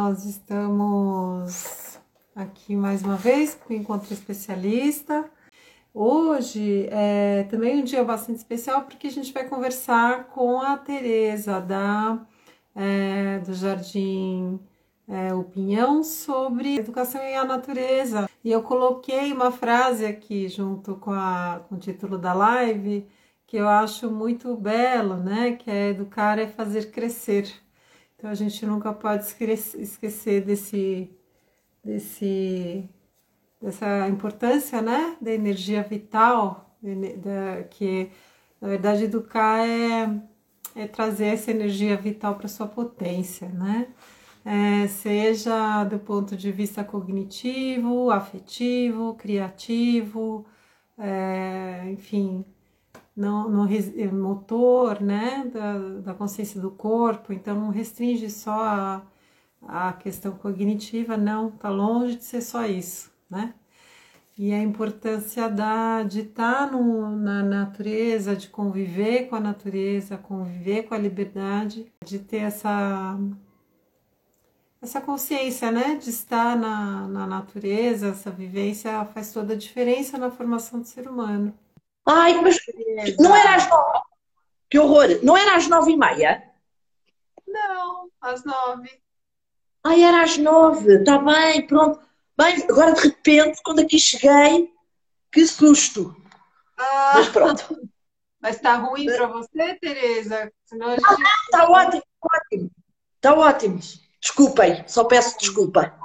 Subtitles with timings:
[0.00, 1.98] Nós estamos
[2.32, 5.28] aqui mais uma vez com o Encontro Especialista.
[5.92, 11.60] Hoje é também um dia bastante especial porque a gente vai conversar com a Tereza
[11.60, 12.24] da
[12.76, 14.60] é, do Jardim
[15.08, 18.30] é, O Pinhão sobre educação e a natureza.
[18.44, 23.04] E eu coloquei uma frase aqui junto com, a, com o título da live
[23.48, 25.56] que eu acho muito belo, né?
[25.56, 27.52] Que é educar é fazer crescer.
[28.18, 31.08] Então a gente nunca pode esquecer desse,
[31.84, 32.84] desse,
[33.62, 38.10] dessa importância, né, da energia vital, da, que
[38.60, 40.20] na verdade educar é,
[40.74, 43.86] é trazer essa energia vital para sua potência, né?
[44.44, 50.46] É, seja do ponto de vista cognitivo, afetivo, criativo,
[50.98, 52.44] é, enfim,
[53.18, 59.02] no, no eh, motor, né, da, da, consciência do corpo, então não restringe só a,
[59.66, 63.54] a questão cognitiva, não, tá longe de ser só isso, né?
[64.38, 70.84] E a importância da, de estar tá na natureza, de conviver com a natureza, conviver
[70.84, 73.18] com a liberdade, de ter essa,
[74.80, 80.30] essa consciência, né, de estar na, na natureza, essa vivência faz toda a diferença na
[80.30, 81.52] formação do ser humano.
[82.08, 82.58] Ai, mas
[83.18, 84.00] não era às nove.
[84.70, 85.06] Que horror!
[85.22, 86.42] Não era às nove e meia?
[87.46, 88.90] Não, às nove.
[89.84, 90.94] Ai, era às nove.
[90.94, 92.00] Está bem, pronto.
[92.36, 94.72] Bem, agora de repente, quando aqui cheguei,
[95.30, 96.16] que susto.
[96.78, 97.88] Ah, mas pronto.
[98.40, 100.50] Mas está ruim para você, Tereza?
[100.64, 101.04] Senão gente...
[101.04, 102.70] Ah, está ótimo, ótimo.
[103.16, 103.80] Está ótimo.
[104.20, 105.98] Desculpem, só peço desculpa.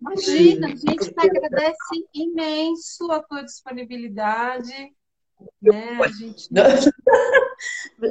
[0.00, 4.94] Imagina, a gente agradece imenso a tua disponibilidade.
[5.60, 6.08] Né?
[6.18, 6.48] Gente...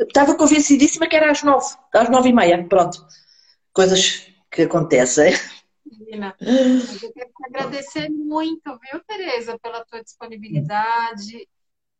[0.08, 3.06] Estava convencidíssima que era às nove, às nove e meia, pronto.
[3.74, 5.34] Coisas que acontecem.
[5.86, 11.48] Menina, eu quero te agradecer muito, viu, Tereza, pela tua disponibilidade.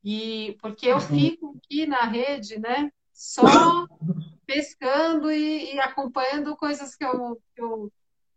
[0.04, 1.02] E porque eu uhum.
[1.02, 2.92] fico aqui na rede, né?
[3.14, 3.44] Só
[4.46, 7.92] pescando e, e acompanhando coisas que eu, que eu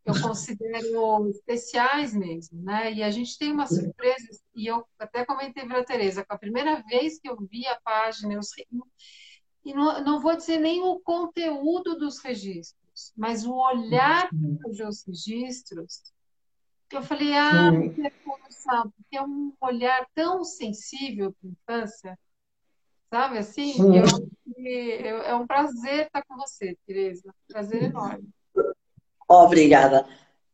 [0.05, 2.93] eu considero especiais mesmo, né?
[2.93, 6.39] E a gente tem uma surpresa, e eu até comentei para a Tereza, com a
[6.39, 8.41] primeira vez que eu vi a página, eu,
[9.65, 15.05] e não, não vou dizer nem o conteúdo dos registros, mas o olhar para os
[15.07, 16.03] registros,
[16.91, 17.71] eu falei, ah,
[18.25, 22.19] conversar, porque é um olhar tão sensível para a infância,
[23.09, 23.75] sabe assim?
[23.97, 24.05] Eu,
[24.57, 28.29] eu, é um prazer estar com você, Tereza, prazer enorme.
[29.32, 30.04] Obrigada.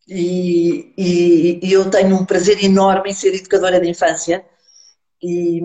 [0.07, 4.45] E, e, e, eu tenho um prazer enorme em ser educadora de infância
[5.23, 5.61] e,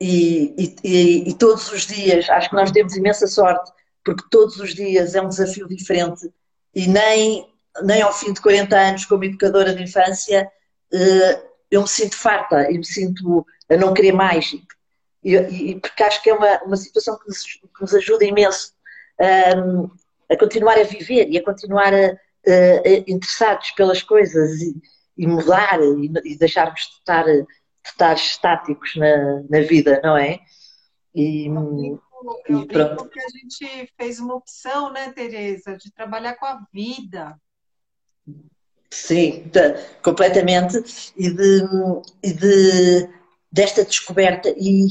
[0.00, 3.70] e, todos os dias, acho que nós temos imensa sorte,
[4.04, 6.32] porque todos os dias é um desafio diferente
[6.74, 7.46] e nem,
[7.82, 10.50] nem ao fim de 40 anos como educadora de infância
[10.92, 14.54] eh, eu me sinto farta e me sinto a não querer mais.
[15.24, 18.72] E, porque acho que é uma, uma situação que nos, que nos ajuda imenso
[20.32, 24.74] a continuar a viver e a continuar a, a, interessados pelas coisas e,
[25.16, 27.46] e mudar e, e, deixarmos de estar, de
[27.84, 30.40] estar estáticos na, na vida, não é?
[31.14, 31.46] E,
[32.48, 33.08] eu pronto.
[33.08, 37.36] que a gente fez uma opção, né, Tereza, de trabalhar com a vida.
[38.90, 41.12] Sim, de, completamente.
[41.16, 41.60] E, de,
[42.22, 43.08] e de,
[43.50, 44.54] desta descoberta.
[44.56, 44.88] E,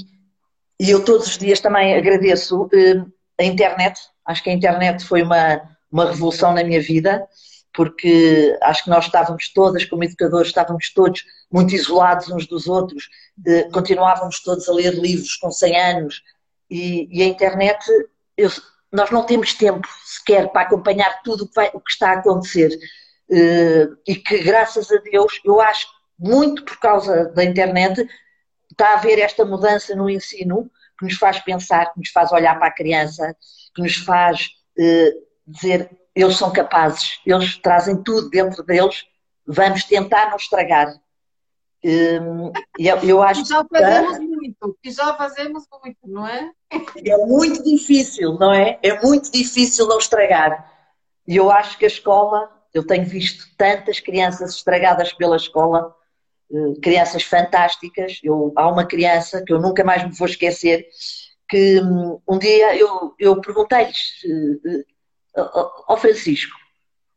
[0.80, 3.06] e eu todos os dias também agradeço eh,
[3.40, 5.62] a internet, Acho que a internet foi uma,
[5.92, 7.28] uma revolução na minha vida,
[7.74, 13.10] porque acho que nós estávamos todas, como educadores, estávamos todos muito isolados uns dos outros,
[13.36, 16.22] de, continuávamos todos a ler livros com 100 anos,
[16.70, 17.86] e, e a internet,
[18.38, 18.50] eu,
[18.92, 22.20] nós não temos tempo sequer para acompanhar tudo o que, vai, o que está a
[22.20, 22.70] acontecer.
[23.30, 25.88] Uh, e que, graças a Deus, eu acho
[26.20, 28.08] muito por causa da internet,
[28.70, 32.58] está a haver esta mudança no ensino que nos faz pensar, que nos faz olhar
[32.60, 33.36] para a criança,
[33.74, 35.12] que nos faz eh,
[35.48, 39.06] dizer eles são capazes, eles trazem tudo dentro deles,
[39.46, 40.94] vamos tentar não estragar.
[41.84, 46.52] Um, eu, eu acho que já fazemos que, muito, que já fazemos muito, não é?
[47.04, 48.78] É muito difícil, não é?
[48.84, 50.70] É muito difícil não estragar.
[51.28, 55.96] E eu acho que a escola, eu tenho visto tantas crianças estragadas pela escola,
[56.54, 58.20] eh, crianças fantásticas.
[58.22, 60.88] Eu, há uma criança que eu nunca mais me vou esquecer,
[61.52, 61.82] que
[62.26, 64.22] um dia eu, eu perguntei-lhes
[65.86, 66.56] ao Francisco,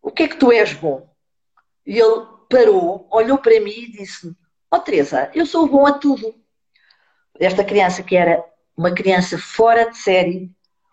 [0.02, 1.08] o que é que tu és bom?
[1.86, 4.34] E ele parou, olhou para mim e disse
[4.72, 6.34] ó oh, Teresa, eu sou bom a tudo.
[7.38, 8.44] Esta criança que era
[8.76, 10.50] uma criança fora de série,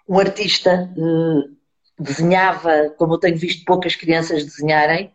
[0.08, 1.58] um artista uh,
[1.98, 5.12] desenhava, como eu tenho visto poucas crianças desenharem,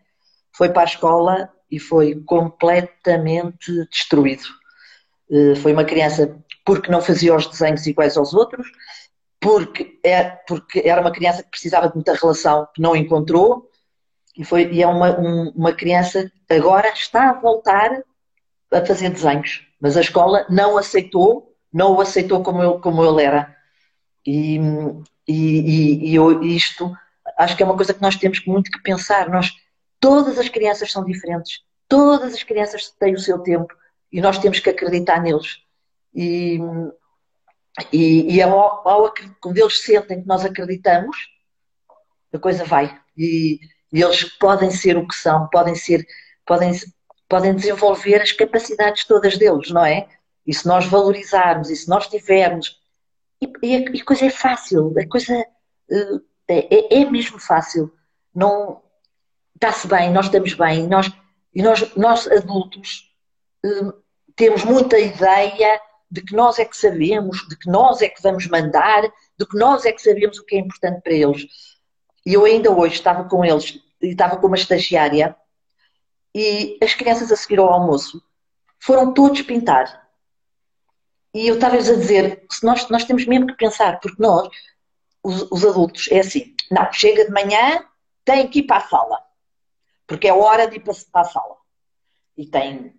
[0.50, 4.48] foi para a escola e foi completamente destruído.
[5.30, 8.66] Eh, foi uma criança porque não fazia os desenhos iguais aos outros,
[9.40, 13.70] porque, é, porque era uma criança que precisava de muita relação que não encontrou,
[14.36, 18.02] e, foi, e é uma, um, uma criança agora está a voltar
[18.72, 23.22] a fazer desenhos, mas a escola não aceitou, não o aceitou como ele, como ele
[23.22, 23.54] era.
[24.26, 24.58] E,
[25.26, 26.92] e, e eu, isto
[27.38, 29.28] acho que é uma coisa que nós temos muito que pensar.
[29.28, 29.52] Nós,
[30.00, 33.72] todas as crianças são diferentes, todas as crianças têm o seu tempo
[34.12, 35.65] e nós temos que acreditar neles.
[36.16, 36.58] E,
[37.92, 41.14] e, e ao, ao, quando eles sentem que nós acreditamos,
[42.32, 42.98] a coisa vai.
[43.14, 43.60] E,
[43.92, 46.06] e, eles podem ser o que são, podem ser,
[46.46, 46.72] podem,
[47.28, 50.08] podem desenvolver as capacidades todas deles, não é?
[50.46, 52.80] E se nós valorizarmos, e se nós tivermos.
[53.42, 55.34] E, e a, a coisa é fácil, a coisa
[55.90, 57.92] uh, é, é, mesmo fácil.
[58.34, 58.82] Não
[59.54, 61.10] está-se bem, nós estamos bem, nós,
[61.54, 63.12] e nós, nós adultos
[63.64, 63.92] uh,
[64.34, 65.80] temos muita ideia
[66.10, 69.56] de que nós é que sabemos, de que nós é que vamos mandar, de que
[69.56, 71.46] nós é que sabemos o que é importante para eles.
[72.24, 75.36] E eu ainda hoje estava com eles, estava com uma estagiária,
[76.34, 78.22] e as crianças a seguir ao almoço
[78.78, 80.06] foram todos pintar.
[81.34, 84.48] E eu estava-lhes a dizer, nós, nós temos mesmo que pensar, porque nós,
[85.22, 87.84] os, os adultos, é assim, não, chega de manhã,
[88.24, 89.22] tem que ir para a sala,
[90.06, 91.56] porque é hora de ir para, para a sala.
[92.36, 92.94] E tem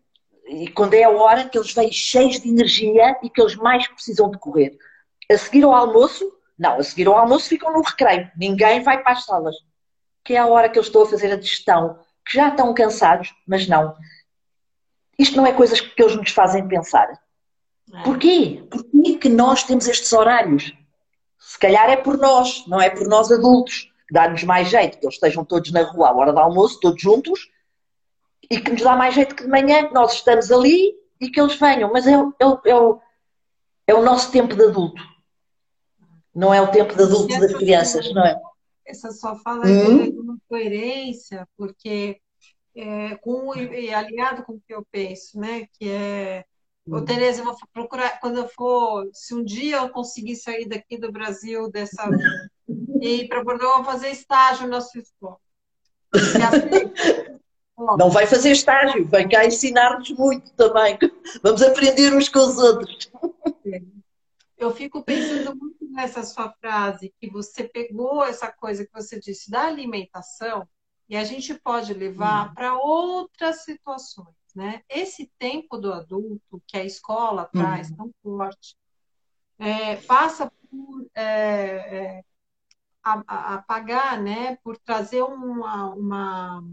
[0.48, 3.88] e quando é a hora que eles vêm cheios de energia e que eles mais
[3.88, 4.78] precisam de correr.
[5.30, 9.14] A seguir ao almoço, não, a seguir ao almoço ficam no recreio, ninguém vai para
[9.14, 9.56] as salas,
[10.24, 13.34] que é a hora que eu estou a fazer a digestão, que já estão cansados,
[13.46, 13.96] mas não.
[15.20, 17.10] Isto não é coisas que eles nos fazem pensar.
[17.94, 18.04] É.
[18.04, 18.66] Porquê?
[18.70, 20.74] Porquê que nós temos estes horários?
[21.40, 25.16] Se calhar é por nós, não é por nós adultos, dá-nos mais jeito que eles
[25.16, 27.50] estejam todos na rua à hora do almoço, todos juntos,
[28.50, 31.40] e que nos dá mais jeito que de manhã, que nós estamos ali e que
[31.40, 33.02] eles venham, mas é, é, é, o,
[33.88, 35.02] é o nosso tempo de adulto,
[36.34, 38.40] não é o tempo de adulto das crianças, não é?
[38.86, 40.10] Essa só fala hum?
[40.10, 42.20] de uma coerência, porque
[42.76, 45.68] é, com, e alinhado com o que eu penso, né?
[45.78, 46.46] Que é
[46.90, 50.98] Ô, Tereza, eu vou procurar, quando eu for, se um dia eu conseguir sair daqui
[50.98, 52.10] do Brasil, dessa,
[53.02, 55.38] e ir para Bordeaux, eu vou fazer estágio na sua escola.
[57.78, 60.98] Não vai fazer estágio, vem cá ensinar-nos muito também.
[61.44, 63.12] Vamos aprender uns com os outros.
[64.58, 69.52] Eu fico pensando muito nessa sua frase, que você pegou essa coisa que você disse
[69.52, 70.68] da alimentação
[71.08, 72.54] e a gente pode levar hum.
[72.56, 74.82] para outras situações, né?
[74.90, 77.96] Esse tempo do adulto que a escola traz hum.
[77.96, 78.76] tão forte
[79.60, 82.24] é, passa por é, é,
[83.04, 84.58] apagar, né?
[84.64, 86.64] Por trazer uma, uma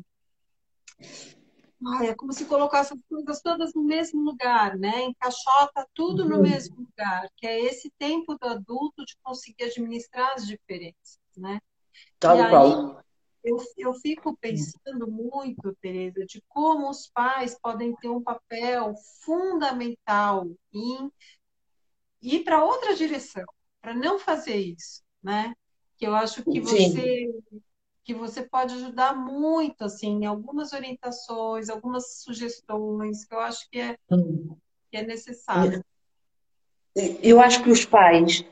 [1.86, 5.02] Ai, é como se colocasse as coisas todas no mesmo lugar, né?
[5.02, 6.30] Encaixota tudo uhum.
[6.30, 11.60] no mesmo lugar, que é esse tempo do adulto de conseguir administrar as diferenças, né?
[12.18, 12.96] Tal e qual.
[12.96, 13.04] Aí,
[13.44, 20.48] eu, eu fico pensando muito, Tereza, de como os pais podem ter um papel fundamental
[20.72, 21.12] em
[22.22, 23.44] ir para outra direção,
[23.82, 25.54] para não fazer isso, né?
[25.98, 27.62] Que eu acho que você Sim
[28.04, 33.96] que você pode ajudar muito, assim, algumas orientações, algumas sugestões, que eu acho que é,
[34.90, 35.82] que é necessário.
[36.94, 38.44] Eu acho que os pais,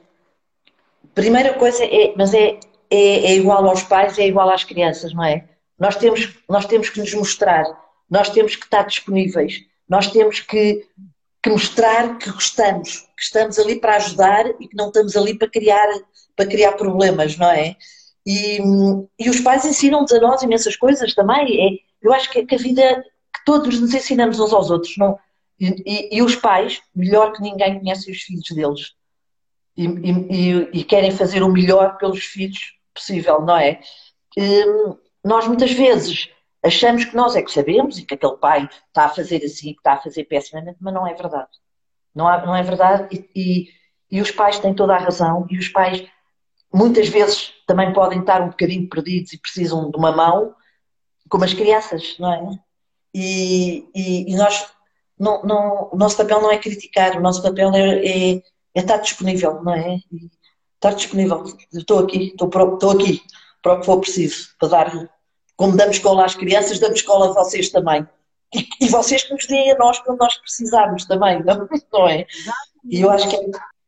[1.15, 2.59] primeira coisa é, mas é,
[2.91, 5.47] é, é igual aos pais, é igual às crianças, não é?
[5.79, 7.65] Nós temos, nós temos que nos mostrar,
[8.09, 10.87] nós temos que estar disponíveis, nós temos que,
[11.43, 15.51] que mostrar que gostamos, que estamos ali para ajudar e que não estamos ali para
[15.51, 15.89] criar,
[16.35, 17.77] para criar problemas, não é?
[18.27, 18.59] E,
[19.19, 21.77] e os pais ensinam-nos a nós imensas coisas também.
[21.77, 23.03] É, eu acho que, que, a vida,
[23.35, 24.97] que todos nos ensinamos uns aos outros.
[24.97, 25.19] Não?
[25.59, 28.95] E, e, e os pais, melhor que ninguém, conhecem os filhos deles.
[29.77, 33.81] E, querem fazer o melhor pelos filhos possível, não é?
[35.25, 36.29] nós muitas vezes
[36.63, 39.81] achamos que nós é que sabemos e que aquele pai está a fazer assim, que
[39.81, 41.51] está a fazer pessimamente, mas não é verdade.
[42.15, 43.69] Não, há, não é verdade e, e,
[44.11, 46.07] e, os pais têm toda a razão e os pais
[46.73, 50.55] muitas vezes também podem estar um bocadinho perdidos e precisam de uma mão,
[51.29, 52.59] como as crianças, não é?
[53.15, 54.67] E, e, e nós,
[55.19, 58.35] não, não, o nosso papel não é criticar, o nosso papel é, é,
[58.75, 59.97] é estar disponível, não é?
[60.11, 60.31] E
[60.75, 61.45] estar disponível.
[61.73, 63.23] Estou aqui, estou, estou aqui
[63.63, 65.11] para o que for preciso, para dar,
[65.57, 68.07] como damos escola às crianças, damos escola a vocês também.
[68.55, 72.27] E, e vocês que nos deem a nós quando nós precisarmos também, não, não é?
[72.85, 73.41] E eu acho que é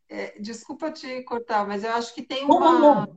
[0.08, 3.08] é, desculpa te cortar, mas eu acho que tem uma.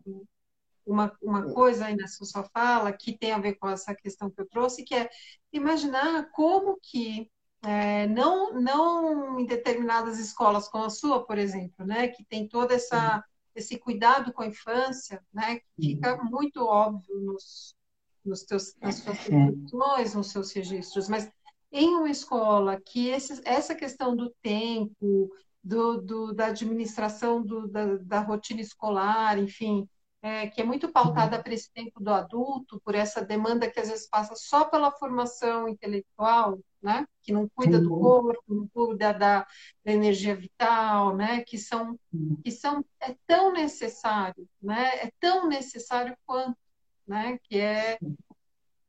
[0.85, 4.39] uma, uma coisa aí na sua fala que tem a ver com essa questão que
[4.39, 5.09] eu trouxe, que é
[5.51, 7.29] imaginar como que
[7.63, 12.73] é, não, não em determinadas escolas como a sua, por exemplo, né, que tem toda
[12.73, 17.75] essa esse cuidado com a infância, né, que fica muito óbvio nos,
[18.23, 21.27] nos teus, nas suas descrições, nos seus registros, mas
[21.71, 25.31] em uma escola que esse, essa questão do tempo,
[25.67, 29.87] do, do da administração do, da, da, rotina escolar, enfim,
[30.21, 33.89] é, que é muito pautada para esse tempo do adulto, por essa demanda que às
[33.89, 37.05] vezes passa só pela formação intelectual, né?
[37.21, 39.45] que não cuida do corpo, não cuida da,
[39.83, 41.41] da energia vital, né?
[41.41, 41.99] que são
[42.43, 44.87] que são é tão necessário, né?
[45.03, 46.57] é tão necessário quanto,
[47.05, 47.37] né?
[47.43, 47.99] que é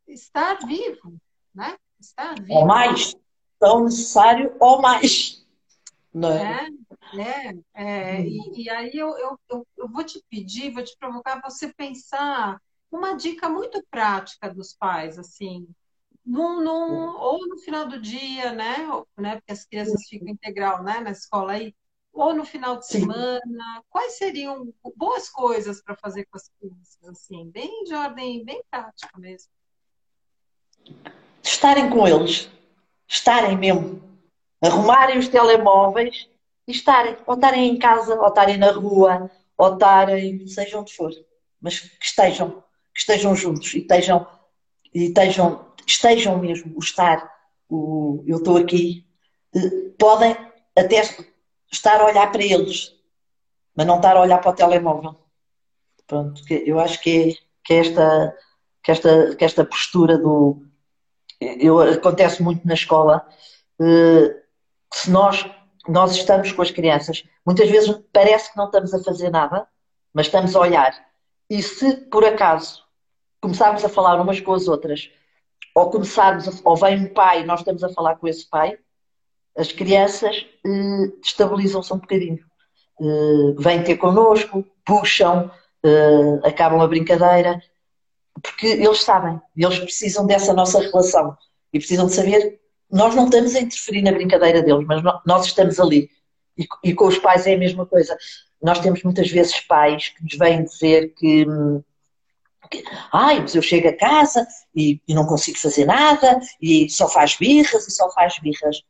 [0.07, 1.17] estar vivo,
[1.53, 1.77] né?
[2.01, 2.61] estar vivo.
[2.61, 3.17] Ou mais,
[3.59, 5.38] tão necessário ou mais.
[6.19, 6.69] Né?
[7.15, 9.39] É, é, é e, e, aí eu, eu,
[9.77, 12.61] eu, vou te pedir, vou te provocar você pensar
[12.91, 15.67] uma dica muito prática dos pais, assim,
[16.25, 18.89] num, num, ou no final do dia, né?
[18.89, 19.37] Ou, né?
[19.37, 21.01] Porque as crianças ficam integral né?
[21.01, 21.75] na escola aí,
[22.13, 23.41] ou no final de semana.
[23.41, 23.83] Sim.
[23.89, 29.19] Quais seriam boas coisas para fazer com as crianças, assim, bem de ordem, bem prática
[29.19, 29.51] mesmo?
[31.43, 32.51] Estarem com eles,
[33.07, 34.03] estarem mesmo
[34.63, 36.29] arrumarem os telemóveis
[36.67, 41.11] e estarem, ou estarem em casa, ou estarem na rua, ou estarem, seja onde for,
[41.61, 42.63] mas que estejam,
[42.95, 44.27] que estejam juntos e estejam,
[44.95, 47.31] e estejam, estejam mesmo, o estar,
[47.69, 49.07] o eu estou aqui,
[49.55, 50.37] eh, podem
[50.77, 51.03] até
[51.73, 52.95] estar a olhar para eles,
[53.75, 55.17] mas não estar a olhar para o telemóvel.
[56.07, 57.35] Pronto, eu acho que é,
[57.65, 58.37] que é esta,
[58.83, 60.65] que esta, que esta postura do.
[61.41, 63.27] Eu, acontece muito na escola,
[63.81, 64.35] eh,
[64.93, 65.45] se nós,
[65.87, 69.67] nós estamos com as crianças, muitas vezes parece que não estamos a fazer nada,
[70.13, 70.93] mas estamos a olhar.
[71.49, 72.83] E se por acaso
[73.41, 75.11] começarmos a falar umas com as outras,
[75.75, 78.79] ou começarmos, a, ou vem um pai nós estamos a falar com esse pai,
[79.57, 82.39] as crianças eh, estabilizam-se um bocadinho.
[83.01, 85.51] Eh, vêm ter connosco, puxam,
[85.85, 87.61] eh, acabam a brincadeira,
[88.43, 91.37] porque eles sabem, eles precisam dessa nossa relação
[91.73, 95.79] e precisam de saber nós não estamos a interferir na brincadeira deles, mas nós estamos
[95.79, 96.11] ali.
[96.57, 98.17] E, e, com os pais é a mesma coisa.
[98.61, 101.47] Nós temos muitas vezes pais que nos vêm dizer que,
[103.13, 107.37] ai, mas eu chego a casa e, e, não consigo fazer nada, e só faz
[107.37, 108.83] birras e só faz birras.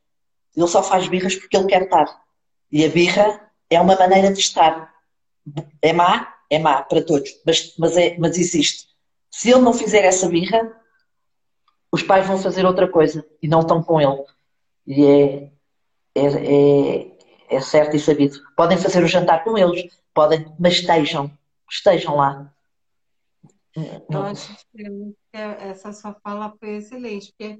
[0.55, 2.07] Ele só faz birras porque ele quer estar.
[2.71, 4.93] E a birra é uma maneira de estar.
[5.81, 6.35] É má?
[6.49, 8.87] É má para todos, mas, mas, é, mas existe.
[9.29, 10.78] Se ele não fizer essa birra,
[11.91, 14.23] os pais vão fazer outra coisa e não estão com ele.
[14.85, 15.51] E é,
[16.15, 17.17] é, é,
[17.49, 18.39] é certo e sabido.
[18.55, 21.31] Podem fazer o jantar com eles, podem, mas estejam,
[21.69, 22.53] estejam lá.
[24.09, 24.83] Eu acho que
[25.31, 27.59] essa sua fala foi excelente, porque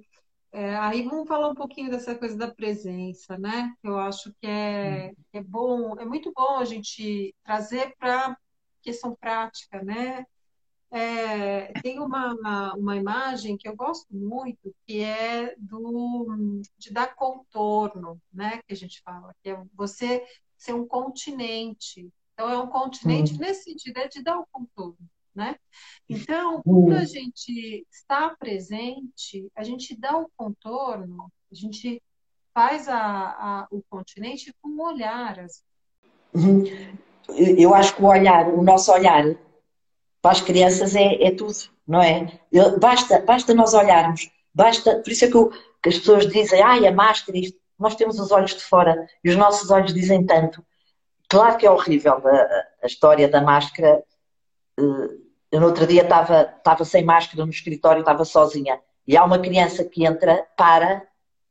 [0.51, 3.71] é, aí vamos falar um pouquinho dessa coisa da presença, né?
[3.83, 8.35] Eu acho que é, é bom, é muito bom a gente trazer para
[8.81, 10.25] questão prática, né?
[10.91, 18.19] É, tem uma, uma imagem que eu gosto muito, que é do de dar contorno,
[18.33, 18.59] né?
[18.67, 20.25] Que a gente fala, que é você
[20.57, 22.09] ser um continente.
[22.33, 23.37] Então, é um continente hum.
[23.37, 24.97] nesse sentido, é de dar o contorno,
[25.35, 25.55] né?
[26.07, 32.01] Então, quando a gente está presente, a gente dá o contorno, a gente
[32.53, 35.39] faz a, a, o continente com o olhar.
[35.39, 35.61] Assim.
[37.57, 39.23] Eu acho que o olhar, o nosso olhar
[40.21, 41.53] para as crianças é, é tudo,
[41.87, 42.39] não é?
[42.79, 45.49] Basta, basta nós olharmos, basta, por isso é que, eu,
[45.81, 49.29] que as pessoas dizem, ai, a máscara, isto, nós temos os olhos de fora e
[49.29, 50.63] os nossos olhos dizem tanto.
[51.29, 54.03] Claro que é horrível a, a história da máscara.
[54.77, 55.17] Eh,
[55.51, 58.79] eu no outro dia estava, estava sem máscara no escritório, estava sozinha.
[59.07, 61.03] E há uma criança que entra, para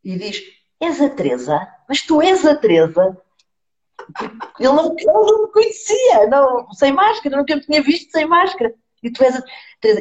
[0.04, 0.42] e diz:
[0.80, 1.66] És a Teresa?
[1.88, 3.16] Mas tu és a Teresa?
[4.58, 8.74] Ele não, ele não me conhecia, não, sem máscara, nunca me tinha visto sem máscara.
[9.02, 9.42] E tu és a...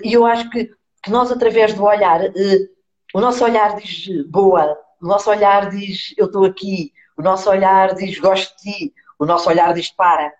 [0.04, 0.72] E eu acho que,
[1.04, 2.70] que nós, através do olhar, eh,
[3.14, 7.94] o nosso olhar diz boa, o nosso olhar diz eu estou aqui, o nosso olhar
[7.96, 10.34] diz gosto de ti, o nosso olhar diz para,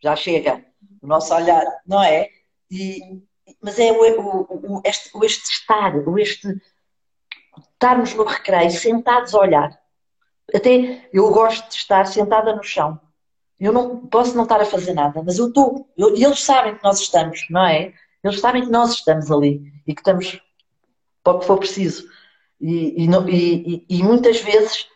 [0.00, 0.64] já chega.
[1.02, 2.28] O nosso olhar, não é?
[2.70, 3.22] E,
[3.62, 6.60] mas é o, o, o, este, o este estar, o este
[7.72, 9.80] estarmos no recreio, sentados a olhar.
[10.54, 13.00] Até eu gosto de estar sentada no chão.
[13.60, 15.88] Eu não posso não estar a fazer nada, mas eu estou.
[15.96, 17.92] e eles sabem que nós estamos, não é?
[18.22, 20.40] Eles sabem que nós estamos ali e que estamos
[21.22, 22.08] para o que for preciso.
[22.60, 24.86] E, e, e, e muitas vezes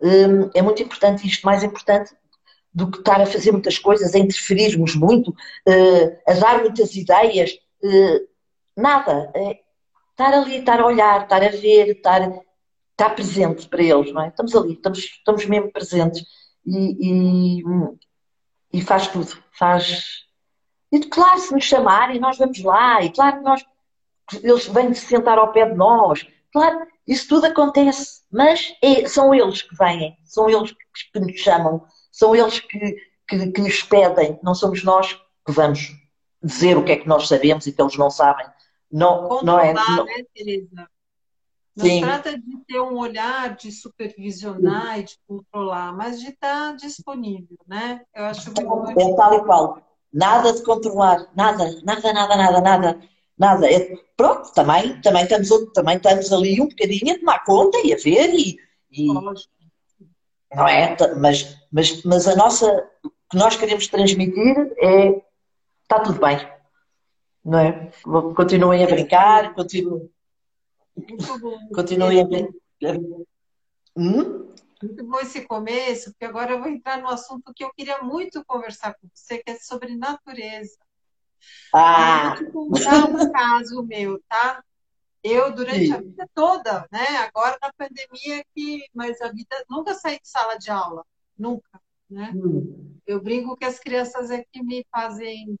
[0.00, 2.14] hum, é muito importante isto, mais importante,
[2.72, 7.52] do que estar a fazer muitas coisas, a interferirmos muito, uh, a dar muitas ideias.
[7.82, 8.26] Uh,
[8.76, 9.30] nada.
[9.34, 9.58] É
[10.10, 12.20] estar ali, estar a olhar, estar a ver, estar,
[13.02, 14.28] estar presente para eles, não é?
[14.28, 16.24] Estamos ali, estamos, estamos mesmo presentes.
[16.64, 17.64] E, e,
[18.72, 19.36] e faz tudo.
[19.58, 20.24] Faz.
[20.90, 23.02] E claro, se nos chamarem, nós vamos lá.
[23.02, 23.64] E claro que nós,
[24.42, 26.26] eles vêm se sentar ao pé de nós.
[26.52, 28.22] Claro, isso tudo acontece.
[28.30, 30.72] Mas é, são eles que vêm, são eles
[31.12, 32.78] que, nos chamam são eles que,
[33.26, 35.96] que, que nos pedem, não somos nós que vamos
[36.42, 38.46] dizer o que é que nós sabemos e que eles não sabem.
[38.90, 39.72] Não, não é.
[39.72, 40.04] Não...
[40.04, 40.91] Né, Teresa?
[41.74, 42.02] Não Sim.
[42.02, 48.02] trata de ter um olhar de supervisionar e de controlar, mas de estar disponível, né?
[48.14, 49.82] Eu acho que é tal e qual.
[50.12, 53.00] Nada de controlar, nada, nada, nada, nada, nada,
[53.38, 53.72] nada.
[53.72, 57.96] É, pronto, também, também, estamos, também estamos ali um bocadinho a tomar conta e a
[57.96, 58.58] ver e,
[58.90, 59.06] e,
[60.54, 60.94] não é?
[61.16, 65.22] Mas, mas, mas a nossa, o que nós queremos transmitir é
[65.82, 66.38] está tudo bem,
[67.42, 67.90] não é?
[68.36, 70.10] Continuem a brincar, continuem,
[71.74, 72.26] continuem.
[73.96, 74.52] Hum?
[74.82, 78.44] Muito bom esse começo, porque agora eu vou entrar no assunto que eu queria muito
[78.44, 80.76] conversar com você, que é sobre natureza.
[81.72, 82.34] Ah!
[82.40, 84.64] Eu vou te contar um caso meu, tá?
[85.22, 85.92] Eu, durante Sim.
[85.92, 87.06] a vida toda, né?
[87.18, 91.04] Agora na pandemia, que, mas a vida nunca saí de sala de aula,
[91.38, 91.80] nunca,
[92.10, 92.32] né?
[92.34, 92.98] Hum.
[93.06, 95.56] Eu brinco que as crianças é que me fazem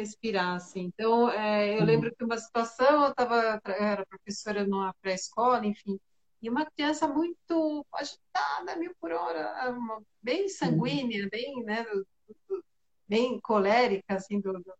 [0.00, 0.82] respirar, assim.
[0.94, 1.84] Então, é, eu hum.
[1.84, 5.98] lembro que uma situação, eu tava, era professora numa pré-escola, enfim,
[6.40, 9.74] e uma criança muito agitada, mil por hora,
[10.22, 10.48] bem hum.
[10.48, 12.06] sanguínea, bem, né, do,
[12.48, 12.64] do,
[13.06, 14.74] bem colérica, assim, do, do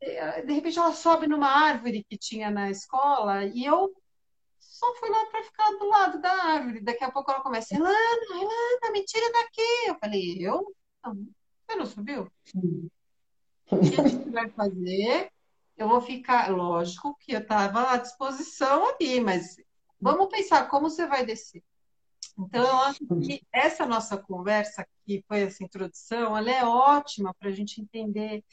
[0.00, 3.94] é, de repente ela sobe numa árvore que tinha na escola e eu
[4.58, 6.80] só fui lá para ficar do lado da árvore.
[6.80, 7.96] Daqui a pouco ela começa, Elana,
[8.30, 9.88] Elana, me tira daqui.
[9.88, 10.72] Eu falei, eu?
[11.02, 11.14] Não,
[11.66, 12.30] você não subiu?
[13.70, 15.30] O que a gente vai fazer?
[15.76, 19.56] Eu vou ficar, lógico que eu estava à disposição ali, mas
[20.00, 21.62] vamos pensar como você vai descer.
[22.38, 27.48] Então, eu acho que essa nossa conversa, que foi essa introdução, ela é ótima para
[27.48, 28.44] a gente entender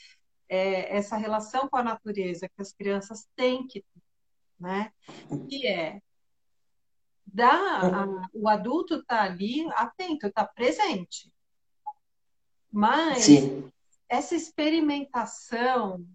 [0.49, 4.01] é, essa relação com a natureza que as crianças têm que ter,
[4.59, 4.91] né?
[5.49, 6.01] Que é
[7.43, 11.31] a, o adulto está ali atento, está presente.
[12.71, 13.71] Mas Sim.
[14.09, 16.05] Essa experimentação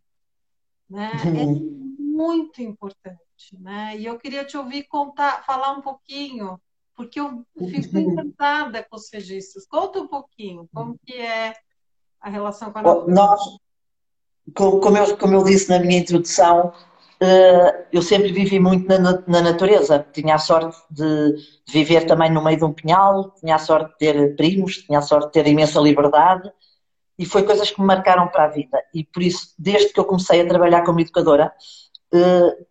[0.89, 1.97] né, é uhum.
[1.99, 3.21] muito importante.
[3.59, 3.97] Né?
[3.99, 6.61] E eu queria te ouvir contar, falar um pouquinho,
[6.95, 8.13] porque eu fico uhum.
[8.13, 9.67] encantada com os registros.
[9.67, 11.55] Conta um pouquinho, como que é
[12.21, 13.15] a relação com a natureza.
[13.15, 13.41] Nós,
[14.55, 16.73] como eu, como eu disse na minha introdução,
[17.21, 20.05] eh, eu sempre vivi muito na, na natureza.
[20.13, 21.37] Tinha a sorte de,
[21.69, 25.03] viver também no meio de um pinhal, tinha a sorte de ter primos, tinha a
[25.03, 26.53] sorte de ter imensa liberdade
[27.21, 28.83] e foi coisas que me marcaram para a vida.
[28.95, 31.53] E por isso, desde que eu comecei a trabalhar como educadora,
[32.15, 32.65] eh,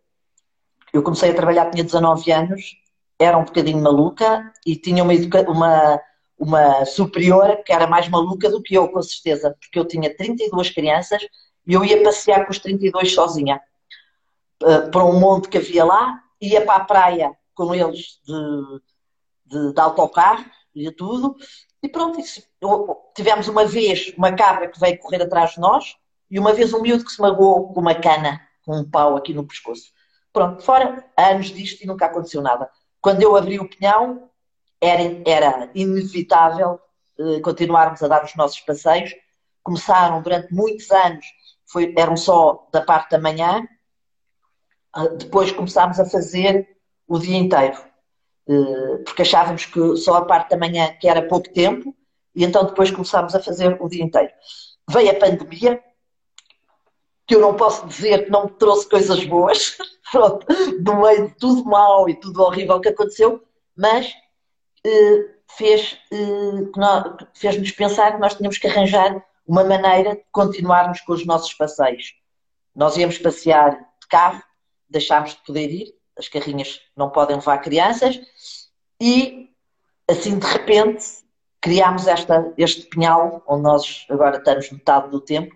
[0.91, 2.75] eu comecei a trabalhar, tinha 19 anos,
[3.19, 5.13] era um bocadinho maluca e tinha uma,
[5.47, 6.01] uma,
[6.35, 10.71] uma superiora que era mais maluca do que eu, com certeza, porque eu tinha 32
[10.71, 11.21] crianças
[11.67, 13.61] e eu ia passear com os 32 sozinha
[14.63, 18.81] uh, para um monte que havia lá, ia para a praia com eles de,
[19.45, 21.35] de, de autocarro, ia tudo,
[21.81, 22.19] e pronto,
[23.15, 25.95] tivemos uma vez uma cabra que veio correr atrás de nós
[26.29, 29.33] e uma vez um miúdo que se magoou com uma cana, com um pau aqui
[29.33, 29.91] no pescoço.
[30.31, 32.69] Pronto, fora anos disto e nunca aconteceu nada.
[33.01, 34.29] Quando eu abri o pinhão,
[34.81, 36.79] era, era inevitável
[37.17, 39.13] uh, continuarmos a dar os nossos passeios.
[39.63, 41.25] Começaram durante muitos anos
[41.69, 43.67] foi, eram só da parte da manhã,
[44.93, 47.88] ah, depois começámos a fazer o dia inteiro, eh,
[49.05, 51.95] porque achávamos que só a parte da manhã que era pouco tempo,
[52.35, 54.31] e então depois começámos a fazer o dia inteiro.
[54.89, 55.83] Veio a pandemia,
[57.27, 59.77] que eu não posso dizer que não me trouxe coisas boas,
[60.11, 60.47] pronto,
[60.83, 63.43] no meio de tudo mal e tudo horrível que aconteceu,
[63.77, 64.11] mas
[64.83, 71.13] eh, fez, eh, fez-nos pensar que nós tínhamos que arranjar uma maneira de continuarmos com
[71.13, 72.13] os nossos passeios.
[72.75, 74.41] Nós íamos passear de carro,
[74.89, 78.19] deixámos de poder ir, as carrinhas não podem levar crianças,
[79.01, 79.49] e
[80.07, 81.03] assim de repente
[81.61, 85.55] criámos esta, este pinhal, onde nós agora estamos metade do tempo,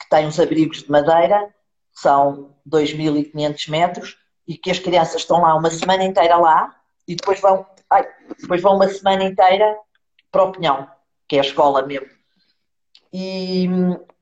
[0.00, 1.54] que tem uns abrigos de madeira,
[1.92, 6.74] são 2.500 metros, e que as crianças estão lá uma semana inteira lá,
[7.06, 8.06] e depois vão, ai,
[8.40, 9.76] depois vão uma semana inteira
[10.30, 10.88] para o pinhão,
[11.28, 12.08] que é a escola mesmo.
[13.12, 13.66] E,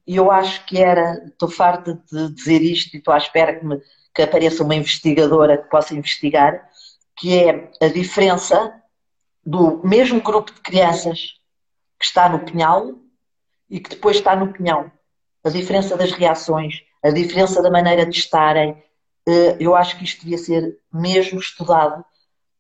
[0.07, 3.65] e eu acho que era, estou farta de dizer isto e estou à espera que,
[3.65, 3.81] me,
[4.19, 6.69] que apareça uma investigadora que possa investigar,
[7.17, 8.75] que é a diferença
[9.47, 11.35] do mesmo grupo de crianças
[11.97, 12.95] que está no pinhal
[13.71, 14.91] e que depois está no pinhão.
[15.45, 18.83] A diferença das reações, a diferença da maneira de estarem.
[19.29, 22.05] Eh, eu acho que isto devia ser mesmo estudado,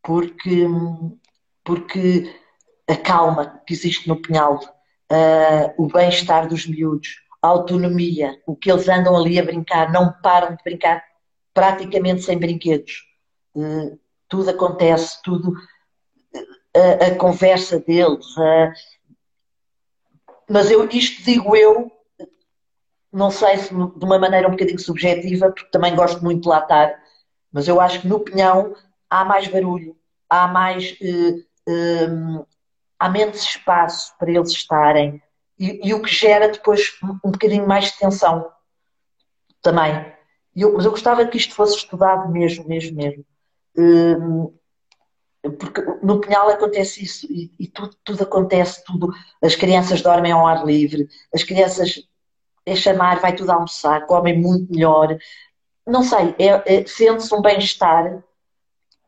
[0.00, 0.64] porque,
[1.64, 2.32] porque
[2.88, 4.60] a calma que existe no pinhal,
[5.76, 10.54] o bem-estar dos miúdos, a autonomia, o que eles andam ali a brincar, não param
[10.54, 11.07] de brincar
[11.58, 13.04] praticamente sem brinquedos.
[13.56, 13.96] Eh,
[14.28, 15.52] tudo acontece, tudo.
[16.76, 18.26] A, a conversa deles.
[18.38, 18.72] A...
[20.48, 21.90] Mas eu, isto digo eu,
[23.12, 26.60] não sei se de uma maneira um bocadinho subjetiva, porque também gosto muito de lá
[26.60, 27.02] estar,
[27.50, 28.76] mas eu acho que no Pinhão
[29.10, 29.96] há mais barulho,
[30.30, 30.96] há mais.
[31.00, 32.46] Uh, uh,
[33.00, 35.20] há menos espaço para eles estarem
[35.58, 38.48] e, e, o que gera depois um bocadinho mais de tensão
[39.62, 40.17] também.
[40.54, 43.24] Eu, mas eu gostava que isto fosse estudado mesmo, mesmo, mesmo.
[43.76, 44.52] Hum,
[45.58, 49.12] porque no Pinhal acontece isso e, e, tudo, tudo acontece, tudo.
[49.42, 52.02] As crianças dormem ao ar livre, as crianças
[52.66, 55.16] é chamar, vai tudo almoçar, comem muito melhor.
[55.86, 58.22] Não sei, é, é, sente-se um bem-estar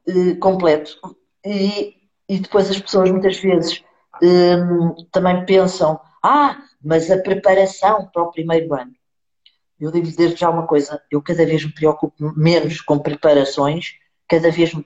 [0.09, 0.99] eh, completo.
[1.45, 1.95] E,
[2.29, 3.83] e depois as pessoas muitas vezes
[4.23, 8.93] hum, também pensam, ah, mas a preparação para o primeiro ano.
[9.81, 13.95] Eu devo dizer já uma coisa, eu cada vez me preocupo menos com preparações,
[14.29, 14.85] cada vez me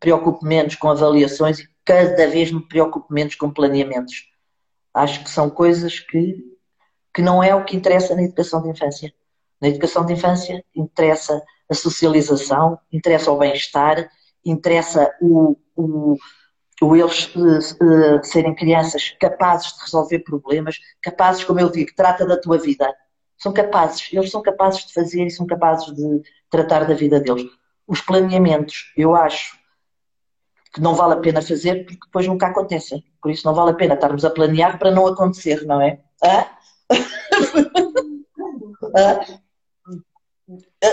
[0.00, 4.30] preocupo menos com avaliações e cada vez me preocupo menos com planeamentos.
[4.94, 6.42] Acho que são coisas que,
[7.14, 9.12] que não é o que interessa na educação de infância.
[9.60, 14.10] Na educação de infância interessa a socialização, interessa o bem-estar,
[14.44, 16.16] interessa o, o
[16.80, 22.26] ou eles uh, uh, serem crianças capazes de resolver problemas, capazes, como eu digo, trata
[22.26, 22.92] da tua vida.
[23.42, 27.50] São capazes, eles são capazes de fazer e são capazes de tratar da vida deles.
[27.88, 29.58] Os planeamentos, eu acho
[30.72, 33.04] que não vale a pena fazer porque depois nunca acontecem.
[33.20, 35.98] Por isso não vale a pena estarmos a planear para não acontecer, não é?
[36.22, 36.46] Hã?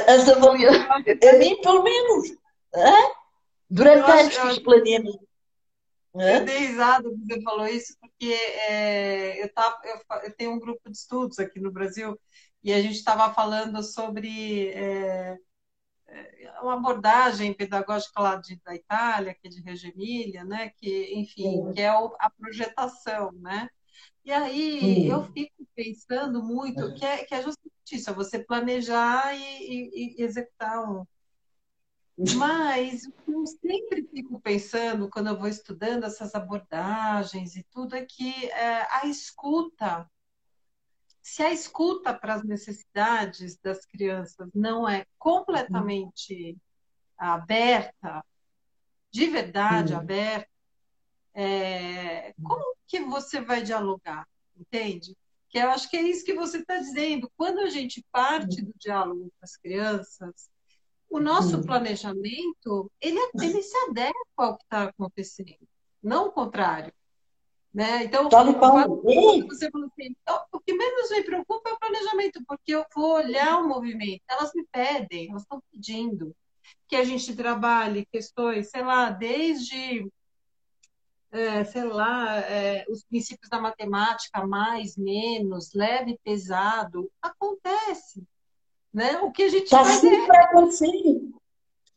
[0.07, 2.29] As avaliações, a mim pelo menos.
[2.75, 2.95] Hã?
[3.69, 5.28] Durante anos fiz planeamento.
[6.13, 10.59] Eu dei risada quando você falou isso, porque é, eu, tava, eu, eu, tenho um
[10.59, 12.19] grupo de estudos aqui no Brasil
[12.63, 15.37] e a gente estava falando sobre é,
[16.07, 20.71] é, uma abordagem pedagógica lá de, da Itália, que é de Reggio Emília, né?
[20.77, 23.69] Que, enfim, que é o, a projetação, né?
[24.25, 29.33] E aí eu fico pensando muito que é, que é justamente isso, é você planejar
[29.35, 31.05] e, e, e executar um,
[32.35, 38.45] mas eu sempre fico pensando, quando eu vou estudando essas abordagens e tudo, é que
[38.47, 40.09] é, a escuta,
[41.21, 46.57] se a escuta para as necessidades das crianças não é completamente
[47.17, 48.21] aberta,
[49.09, 50.49] de verdade aberta,
[51.33, 54.27] é, como que você vai dialogar?
[54.57, 55.15] Entende?
[55.47, 57.31] Que eu acho que é isso que você está dizendo.
[57.37, 60.49] Quando a gente parte do diálogo com as crianças,
[61.09, 65.67] o nosso planejamento ele, ele se adequa ao que está acontecendo,
[66.01, 66.93] não o contrário.
[67.73, 68.05] Né?
[68.05, 68.29] Então,
[69.47, 73.13] você falou assim, então, o que menos me preocupa é o planejamento, porque eu vou
[73.13, 76.35] olhar o movimento, elas me pedem, elas estão pedindo
[76.87, 80.07] que a gente trabalhe questões, sei lá, desde,
[81.31, 88.23] é, sei lá, é, os princípios da matemática, mais, menos, leve, pesado, acontece.
[88.93, 89.19] Né?
[89.21, 90.91] O que a gente Está sempre a acontecer.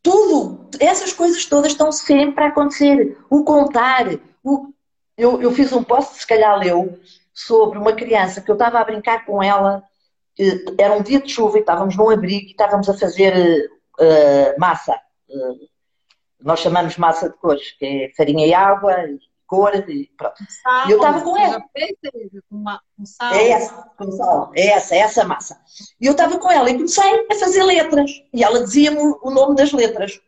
[0.03, 3.19] Tudo, essas coisas todas estão sempre a acontecer.
[3.31, 4.07] O contar,
[4.43, 4.73] o...
[5.17, 6.99] Eu, eu fiz um post, se calhar leu,
[7.35, 9.85] sobre uma criança que eu estava a brincar com ela.
[10.79, 14.99] Era um dia de chuva e estávamos num abrigo e estávamos a fazer uh, massa.
[15.29, 15.69] Uh,
[16.41, 18.95] nós chamamos massa de cores, que é farinha e água,
[19.89, 20.11] e.
[20.63, 21.63] Sal, e eu estava com ela.
[22.51, 23.35] Uma, um sal.
[23.35, 24.53] É essa, com sal.
[24.55, 25.61] É essa, é essa massa.
[26.01, 28.11] E eu estava com ela e comecei a fazer letras.
[28.33, 30.21] E ela dizia-me o nome das letras.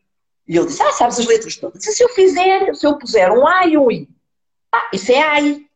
[0.46, 1.84] E eu disse, ah, sabes as letras todas?
[1.86, 4.08] E se eu fizer, se eu puser um A e um I?
[4.72, 5.66] Ah, isso é AI.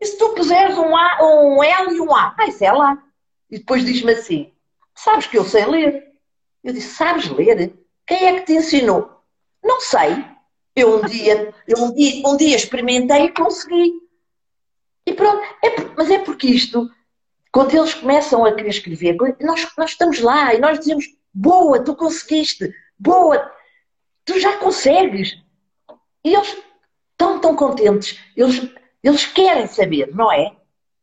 [0.00, 2.34] E se tu puseres um, A, um L e um A?
[2.38, 2.96] Ah, isso é lá.
[3.50, 4.52] E depois diz-me assim,
[4.94, 6.06] sabes que eu sei ler?
[6.64, 7.78] Eu disse, sabes ler?
[8.06, 9.22] Quem é que te ensinou?
[9.62, 10.24] Não sei.
[10.74, 13.92] Eu um dia, eu um dia, um dia experimentei e consegui.
[15.06, 16.88] E pronto, é, mas é porque isto,
[17.52, 21.96] quando eles começam a querer escrever, nós, nós estamos lá e nós dizemos, boa, tu
[21.96, 23.50] conseguiste, boa,
[24.24, 25.36] tu já consegues.
[26.24, 26.56] E eles
[27.12, 28.70] estão tão contentes, eles,
[29.02, 30.54] eles querem saber, não é?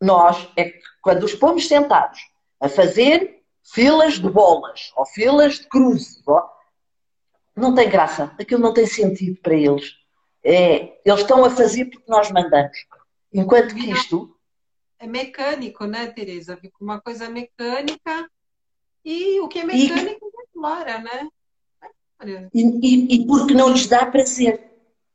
[0.01, 2.19] Nós, é que quando os pomos sentados
[2.61, 6.23] a fazer filas de bolas ou filas de cruzes,
[7.57, 9.95] não tem graça, aquilo não tem sentido para eles.
[10.43, 12.77] É, eles estão a fazer porque nós mandamos.
[13.33, 14.35] Enquanto que isto.
[14.99, 16.57] É mecânico, né, Tereza?
[16.57, 18.29] Fica uma coisa mecânica
[19.03, 20.53] e o que é mecânico e...
[20.53, 21.27] demora, né?
[22.53, 24.59] E, e, e porque não lhes dá prazer,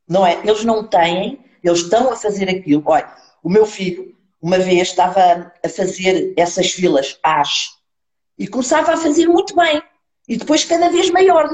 [0.08, 0.38] não é?
[0.44, 2.82] Eles não têm, eles estão a fazer aquilo.
[2.86, 7.76] Olha, o meu filho, uma vez, estava a fazer essas filas As
[8.38, 9.82] e começava a fazer muito bem
[10.28, 11.48] e depois cada vez maior.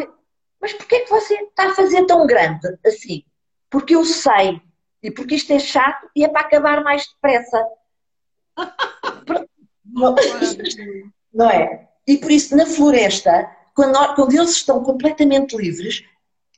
[0.60, 3.24] Mas porquê é que você está a fazer tão grande assim?
[3.70, 4.60] Porque eu sei
[5.02, 7.64] e porque isto é chato e é para acabar mais depressa.
[11.32, 11.88] Não é?
[12.06, 16.02] E por isso, na floresta, quando, quando eles estão completamente livres,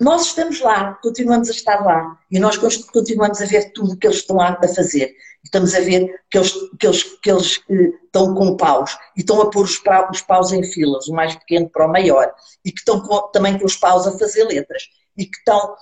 [0.01, 4.07] nós estamos lá, continuamos a estar lá e nós continuamos a ver tudo o que
[4.07, 5.15] eles estão a fazer.
[5.45, 9.43] Estamos a ver que eles, que eles, que eles eh, estão com paus e estão
[9.43, 9.79] a pôr os,
[10.11, 12.33] os paus em filas, o mais pequeno para o maior,
[12.65, 14.85] e que estão com, também com os paus a fazer letras
[15.17, 15.77] e que estão,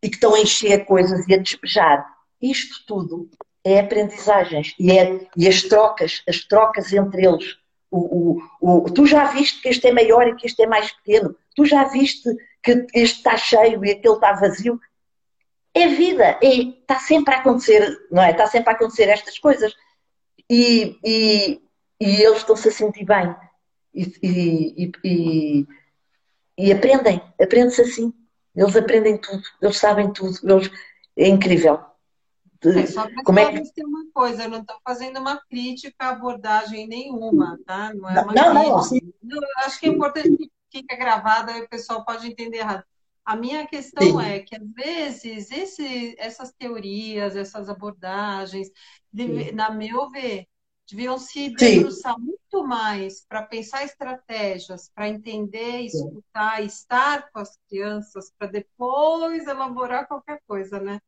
[0.00, 2.06] e que estão a encher coisas e a despejar.
[2.40, 3.28] Isto tudo
[3.64, 7.56] é aprendizagens e, é, e as trocas, as trocas entre eles.
[7.90, 10.92] O, o, o, tu já viste que este é maior e que este é mais
[10.92, 11.34] pequeno.
[11.56, 12.28] Tu já viste
[12.64, 14.80] que este está cheio e aquele está vazio.
[15.74, 18.30] É vida, é, está sempre a acontecer, não é?
[18.30, 19.74] Está sempre a acontecer estas coisas.
[20.48, 21.60] E, e,
[22.00, 23.34] e eles estão-se a sentir bem.
[23.92, 25.66] E, e,
[26.56, 28.12] e aprendem, aprende-se assim.
[28.56, 30.70] Eles aprendem tudo, eles sabem tudo, eles,
[31.16, 31.80] é incrível.
[32.64, 33.84] É, só para Como é que...
[33.84, 37.92] uma coisa, eu não estou fazendo uma crítica à abordagem nenhuma, tá?
[37.92, 38.68] Não é uma não, não,
[39.22, 42.84] não, Acho que é importante fique gravado, aí o pessoal pode entender errado.
[43.24, 44.20] A minha questão Sim.
[44.20, 48.70] é que, às vezes, esse, essas teorias, essas abordagens,
[49.12, 50.46] deve, na meu ver,
[50.90, 58.30] deviam se debruçar muito mais para pensar estratégias, para entender, escutar, estar com as crianças,
[58.38, 61.00] para depois elaborar qualquer coisa, né?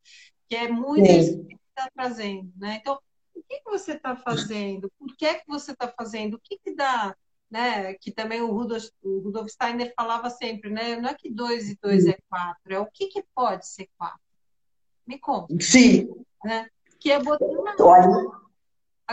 [0.49, 1.19] que é muito Sim.
[1.19, 2.77] isso que está trazendo, né?
[2.81, 2.99] Então,
[3.35, 4.91] o que, que você está fazendo?
[4.99, 6.35] Por que, que você está fazendo?
[6.35, 7.17] O que, que dá?
[7.51, 7.95] Né?
[7.95, 10.97] Que também o Rudolf, o Rudolf Steiner falava sempre, né?
[10.97, 14.21] Não é que dois e dois é quatro, é o que, que pode ser quatro.
[15.07, 15.55] Me conta.
[15.61, 16.09] Sim.
[16.45, 16.67] Né?
[16.99, 17.45] Que é botar
[17.81, 18.09] Olha,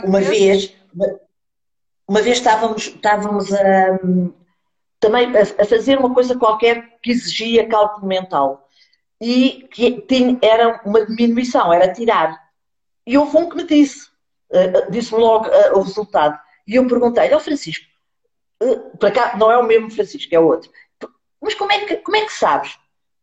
[0.04, 0.30] uma criança...
[0.30, 0.76] vez,
[2.08, 4.00] uma vez estávamos, estávamos a,
[5.00, 8.68] também a, fazer uma coisa qualquer que exigia cálculo mental
[9.22, 12.42] e que tinha, era uma diminuição, era tirar.
[13.06, 14.08] E houve um que me disse,
[14.50, 16.40] uh, disse-me logo uh, o resultado.
[16.68, 17.86] E eu perguntei-lhe, oh, Francisco,
[19.00, 20.72] para cá não é o mesmo Francisco, é outro.
[21.42, 22.78] Mas como é que, como é que sabes?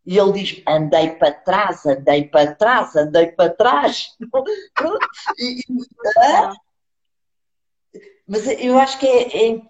[0.05, 4.15] E ele diz: andei para trás, andei para trás, andei para trás.
[5.39, 5.63] e, e,
[8.27, 9.61] mas eu acho que é, é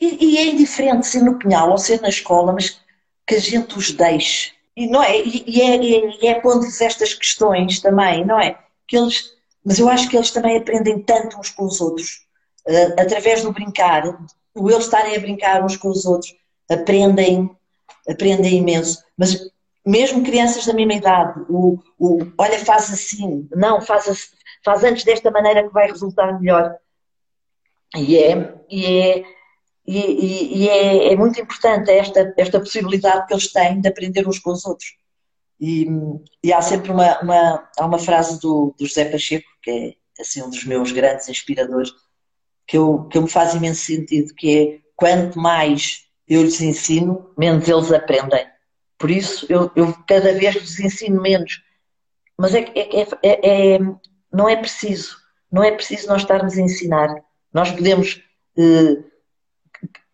[0.00, 2.80] e, e, é indiferente ser no pinhal ou ser na escola, mas
[3.26, 5.22] que a gente os deixe e, não é?
[5.24, 5.76] E, é,
[6.22, 8.58] e é pondo-lhes estas questões também, não é?
[8.86, 9.32] Que eles,
[9.64, 12.26] mas eu acho que eles também aprendem tanto uns com os outros,
[12.68, 14.04] uh, através do brincar,
[14.56, 16.34] o eles estarem a brincar uns com os outros,
[16.70, 17.50] aprendem,
[18.08, 19.02] aprendem imenso.
[19.16, 19.50] Mas
[19.84, 24.30] mesmo crianças da mesma idade, o, o olha, faz assim, não, faz,
[24.64, 26.74] faz antes desta maneira que vai resultar melhor.
[27.94, 29.36] E é, e é
[29.86, 34.40] e, e, é, é, muito importante esta, esta possibilidade que eles têm de aprender uns
[34.40, 34.96] com os outros.
[35.60, 35.86] E,
[36.42, 39.70] e há sempre uma, uma, há uma frase do, do José Pacheco, que
[40.18, 41.92] é assim, um dos meus grandes inspiradores,
[42.66, 47.68] que, eu, que me faz imenso sentido, que é quanto mais eu lhes ensino, menos
[47.68, 48.46] eles aprendem.
[48.98, 51.62] Por isso, eu, eu cada vez lhes ensino menos.
[52.36, 53.78] Mas é, é, é, é,
[54.32, 55.16] não é preciso.
[55.50, 57.14] Não é preciso nós estarmos a ensinar.
[57.52, 58.20] Nós podemos
[58.58, 59.04] eh,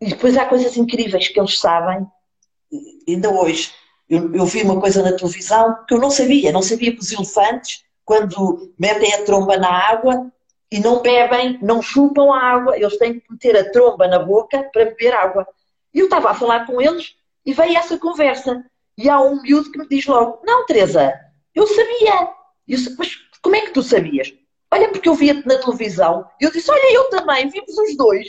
[0.02, 2.04] e depois há coisas incríveis que eles sabem,
[3.08, 3.70] ainda hoje.
[4.08, 6.50] Eu, eu, vi uma coisa na televisão que eu não sabia.
[6.50, 10.30] Não sabia que os elefantes, quando metem a tromba na água
[10.72, 14.87] e não bebem, não chupam água, eles têm que meter a tromba na boca para
[14.87, 15.46] beber água.
[15.92, 18.64] E eu estava a falar com eles e veio essa conversa.
[18.96, 21.12] E há um miúdo que me diz logo: Não, Teresa,
[21.54, 22.30] eu sabia.
[22.66, 24.32] Eu, mas como é que tu sabias?
[24.70, 26.26] Olha, porque eu via-te na televisão.
[26.40, 28.26] Eu disse: Olha, eu também, vimos os dois.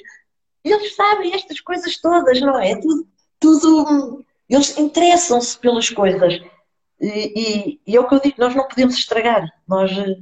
[0.66, 2.76] E eles sabem estas coisas todas, não é?
[2.76, 3.08] Tudo,
[3.40, 6.42] tudo eles interessam-se pelas coisas.
[7.00, 9.50] E, e, e, é o que eu digo, nós não podemos estragar.
[9.68, 10.18] Nós eh,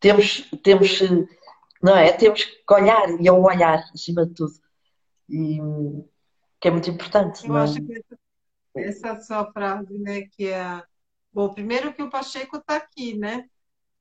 [0.00, 1.26] temos, temos, eh,
[1.82, 2.12] não é?
[2.12, 4.52] Temos que olhar e é o olhar, acima de tudo.
[5.28, 5.58] E,
[6.60, 7.46] que é muito importante.
[7.46, 8.18] Eu acho que essa,
[8.76, 10.82] essa sua frase, né, que é...
[11.32, 13.48] Bom, primeiro que o Pacheco está aqui, né?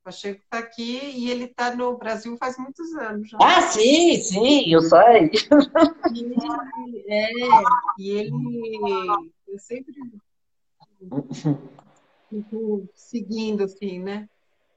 [0.04, 3.30] Pacheco está aqui e ele está no Brasil faz muitos anos.
[3.30, 3.38] Já.
[3.40, 5.32] Ah, sim, sim, eu sei.
[6.12, 7.30] E ele, é,
[8.00, 8.32] e ele
[9.48, 9.94] eu sempre
[12.30, 14.28] fico seguindo, assim, né?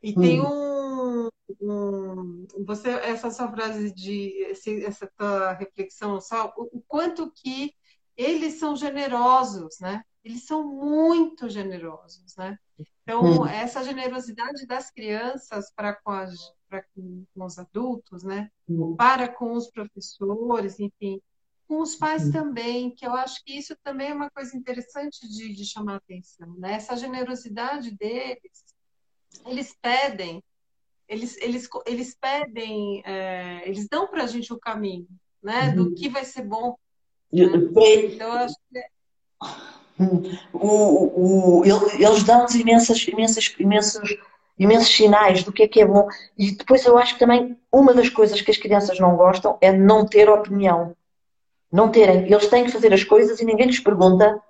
[0.03, 1.29] E tem hum.
[1.61, 4.45] um, um, você essa sua frase de
[4.85, 6.19] essa tua reflexão
[6.57, 7.73] o, o quanto que
[8.17, 10.03] eles são generosos, né?
[10.25, 12.59] Eles são muito generosos, né?
[13.03, 13.47] Então, hum.
[13.47, 16.35] essa generosidade das crianças para com, as,
[16.69, 18.49] para com os adultos, né?
[18.69, 18.95] Hum.
[18.97, 21.21] Para com os professores, enfim,
[21.67, 22.33] com os pais hum.
[22.33, 25.97] também, que eu acho que isso também é uma coisa interessante de, de chamar a
[25.97, 26.75] atenção, né?
[26.75, 28.65] Essa generosidade deles,
[29.47, 30.43] eles pedem,
[31.09, 35.07] eles, eles, eles pedem, é, eles dão para a gente o caminho,
[35.43, 35.71] né?
[35.71, 35.95] Do uhum.
[35.95, 36.77] que vai ser bom.
[37.33, 37.45] Né?
[38.15, 38.87] Então, eu acho que é
[40.53, 44.17] o, o, eles dão-nos imensas, imensas, imensos,
[44.59, 46.09] imensos sinais do que é que é bom.
[46.37, 49.73] E depois eu acho que também uma das coisas que as crianças não gostam é
[49.73, 50.97] não ter opinião.
[51.71, 52.31] Não terem.
[52.31, 54.41] Eles têm que fazer as coisas e ninguém lhes pergunta: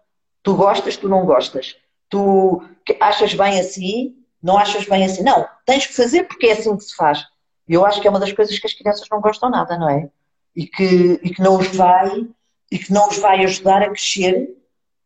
[0.42, 1.76] tu gostas, tu não gostas.
[2.08, 2.62] Tu
[3.00, 5.22] achas bem assim, não achas bem assim.
[5.22, 7.24] Não, tens que fazer porque é assim que se faz.
[7.68, 9.88] E eu acho que é uma das coisas que as crianças não gostam nada, não
[9.88, 10.10] é?
[10.54, 12.26] E que, e que não os vai
[12.70, 14.48] e que não os vai ajudar a crescer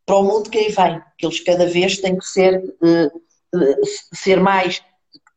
[0.06, 3.80] para o mundo que aí vem, que eles cada vez têm que ser, uh,
[4.14, 4.80] ser mais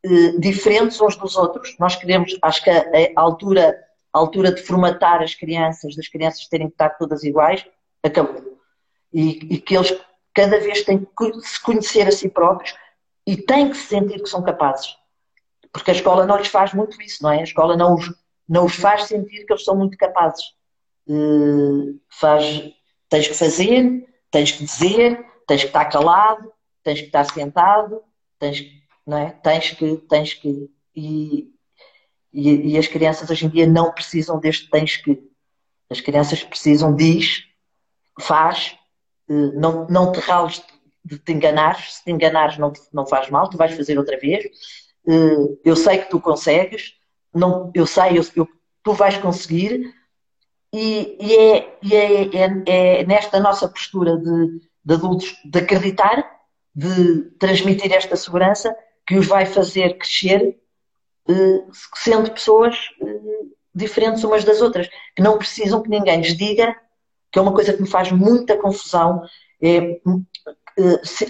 [0.06, 1.76] uh, diferentes uns dos outros.
[1.80, 2.84] Nós queremos, acho que a,
[3.16, 3.76] a, altura,
[4.12, 7.66] a altura de formatar as crianças, das crianças terem que estar todas iguais,
[8.00, 8.60] acabou.
[9.12, 9.92] E, e que eles
[10.32, 12.72] cada vez têm que se conhecer a si próprios
[13.30, 14.96] e têm que se sentir que são capazes.
[15.72, 17.38] Porque a escola não lhes faz muito isso, não é?
[17.38, 18.12] A escola não os,
[18.48, 20.44] não os faz sentir que eles são muito capazes.
[21.06, 22.72] Uh, faz,
[23.08, 28.02] tens que fazer, tens que dizer, tens que estar calado, tens que estar sentado,
[28.36, 28.64] tens,
[29.06, 29.30] não é?
[29.30, 29.96] tens que.
[30.08, 31.54] Tens que e,
[32.32, 35.22] e, e as crianças hoje em dia não precisam deste tens que.
[35.88, 37.44] As crianças precisam, diz,
[38.20, 38.76] faz,
[39.28, 40.58] eh, não, não te rales
[41.04, 44.44] de te enganares, se te enganares não, não faz mal, tu vais fazer outra vez.
[45.08, 46.94] Eh, eu sei que tu consegues,
[47.34, 48.48] não, eu sei, eu, eu,
[48.82, 49.92] tu vais conseguir,
[50.72, 56.24] e, e, é, e é, é, é, nesta nossa postura de, de, adultos de acreditar,
[56.74, 58.74] de transmitir esta segurança,
[59.06, 60.56] que os vai fazer crescer
[61.28, 61.64] eh,
[61.96, 63.20] sendo pessoas eh,
[63.74, 66.76] diferentes umas das outras, que não precisam que ninguém lhes diga,
[67.32, 69.22] que é uma coisa que me faz muita confusão,
[69.60, 70.00] é,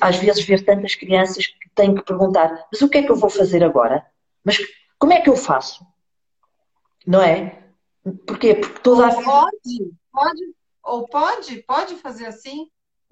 [0.01, 3.17] às vezes ver tantas crianças que têm que perguntar, mas o que é que eu
[3.17, 4.05] vou fazer agora?
[4.45, 4.59] Mas
[4.99, 5.85] como é que eu faço?
[7.07, 7.65] Não é?
[8.27, 8.55] Porquê?
[8.55, 9.25] Porque toda a vida.
[9.25, 10.43] Pode, pode,
[10.83, 12.69] ou pode, pode fazer assim?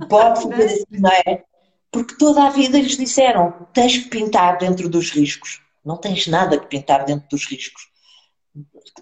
[0.08, 1.44] Pode fazer assim, não é?
[1.90, 5.62] Porque toda a vida eles disseram: tens que pintar dentro dos riscos.
[5.84, 7.88] Não tens nada que pintar dentro dos riscos.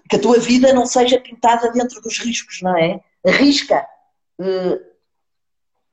[0.09, 3.01] Que a tua vida não seja pintada dentro dos riscos, não é?
[3.25, 3.85] Arrisca.
[4.39, 4.79] Uh,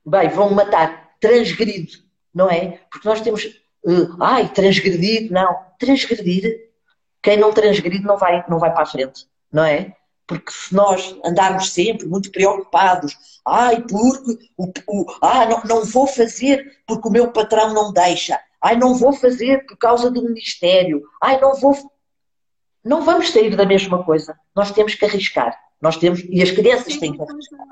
[0.05, 1.04] bem, vão matar.
[1.19, 1.93] Transgrido,
[2.33, 2.79] não é?
[2.89, 3.45] Porque nós temos.
[3.83, 5.31] Uh, ai, transgredir.
[5.31, 5.55] Não.
[5.79, 6.69] Transgredir.
[7.21, 9.95] Quem não transgredir não vai, não vai para a frente não é?
[10.27, 16.07] Porque se nós andarmos sempre muito preocupados, ai, porque o, o, ah, não, não vou
[16.07, 21.03] fazer porque o meu patrão não deixa, ai, não vou fazer por causa do ministério,
[21.21, 21.73] ai, não vou.
[22.83, 24.37] Não vamos sair da mesma coisa.
[24.55, 25.57] Nós temos que arriscar.
[25.81, 27.65] Nós temos, e as crianças têm que arriscar.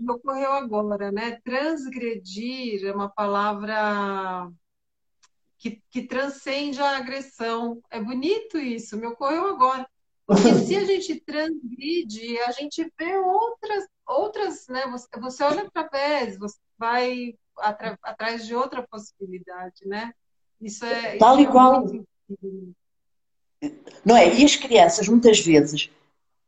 [0.00, 1.38] Me ocorreu agora, né?
[1.44, 4.50] Transgredir é uma palavra
[5.58, 7.82] que, que transcende a agressão.
[7.90, 9.86] É bonito isso, me ocorreu agora.
[10.26, 14.86] Porque se a gente transgride, a gente vê outras, outras, né?
[14.86, 20.12] Você, você olha através, você vai atra, atrás de outra possibilidade, né?
[20.60, 21.16] Isso é.
[21.18, 21.84] Tal isso e é qual.
[24.04, 24.34] Não é?
[24.34, 25.90] E as crianças, muitas vezes,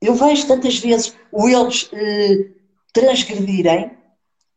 [0.00, 2.50] eu vejo tantas vezes o eles eh,
[2.92, 3.96] transgredirem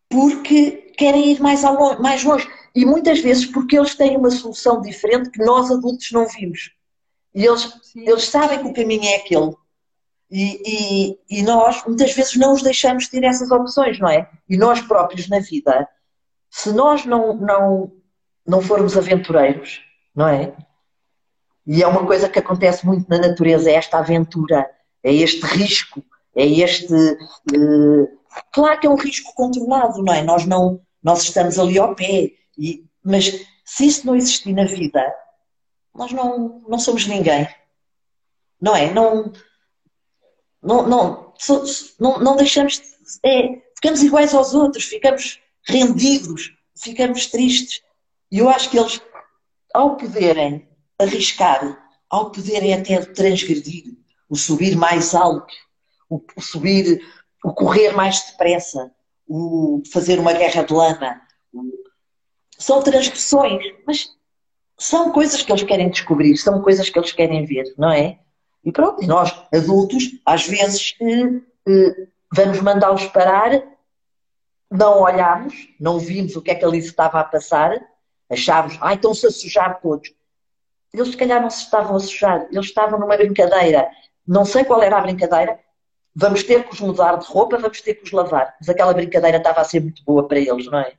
[0.09, 2.47] porque querem ir mais, ao, mais longe.
[2.73, 6.71] E muitas vezes porque eles têm uma solução diferente que nós adultos não vimos.
[7.33, 9.53] E eles, eles sabem que o caminho é aquele.
[10.29, 14.29] E, e, e, nós, muitas vezes, não os deixamos ter essas opções, não é?
[14.49, 15.87] E nós próprios na vida,
[16.49, 17.91] se nós não, não,
[18.45, 19.81] não formos aventureiros,
[20.15, 20.53] não é?
[21.67, 24.69] E é uma coisa que acontece muito na natureza, é esta aventura,
[25.03, 26.03] é este risco,
[26.35, 26.93] é este.
[27.55, 28.07] Uh,
[28.51, 30.21] claro que é um risco controlado, não é?
[30.21, 35.01] Nós, não, nós estamos ali ao pé, e, mas se isso não existir na vida,
[35.93, 37.47] nós não, não somos ninguém.
[38.61, 38.93] Não é?
[38.93, 39.31] Não,
[40.61, 41.33] não, não,
[41.99, 42.81] não, não deixamos.
[43.23, 47.81] É, ficamos iguais aos outros, ficamos rendidos, ficamos tristes.
[48.31, 49.01] E eu acho que eles,
[49.73, 50.67] ao poderem
[50.99, 53.95] arriscar, ao poderem até transgredir,
[54.29, 55.53] o subir mais alto,
[56.09, 57.01] o subir,
[57.45, 58.91] o correr mais depressa,
[59.27, 61.21] o fazer uma guerra de lama,
[62.57, 64.09] são transgressões, mas
[64.79, 68.17] são coisas que eles querem descobrir, são coisas que eles querem ver, não é?
[68.63, 71.39] E pronto, e nós, adultos, às vezes eh,
[71.69, 73.61] eh, vamos mandá-los parar,
[74.71, 77.79] não olhamos, não vimos o que é que ali se estava a passar,
[78.27, 80.11] achámos, ah, estão-se a sujar todos.
[80.91, 83.87] Eles se calhar não se estavam a sujar, eles estavam numa brincadeira,
[84.27, 85.59] não sei qual era a brincadeira,
[86.15, 88.55] vamos ter que os mudar de roupa, vamos ter que os lavar.
[88.59, 90.93] Mas aquela brincadeira estava a ser muito boa para eles, não é?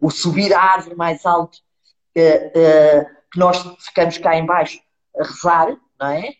[0.00, 1.58] O subir a árvore mais alto,
[2.14, 4.80] eh, eh, que nós ficamos cá embaixo
[5.18, 6.32] a rezar, não é?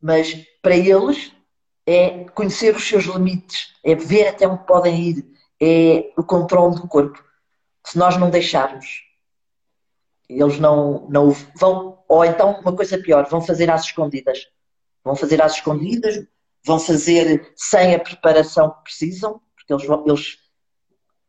[0.00, 1.32] Mas para eles
[1.86, 5.26] é conhecer os seus limites, é ver até onde podem ir,
[5.60, 7.22] é o controle do corpo.
[7.84, 9.02] Se nós não deixarmos,
[10.28, 14.46] eles não, não vão, ou então uma coisa pior, vão fazer às escondidas.
[15.02, 16.24] Vão fazer às escondidas,
[16.64, 20.38] vão fazer sem a preparação que precisam, porque eles, eles,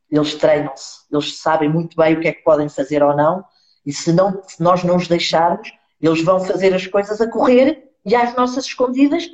[0.10, 3.44] eles treinam-se, eles sabem muito bem o que é que podem fazer ou não,
[3.86, 5.72] e se, não, se nós não os deixarmos,
[6.02, 9.30] eles vão fazer as coisas a correr e às nossas escondidas,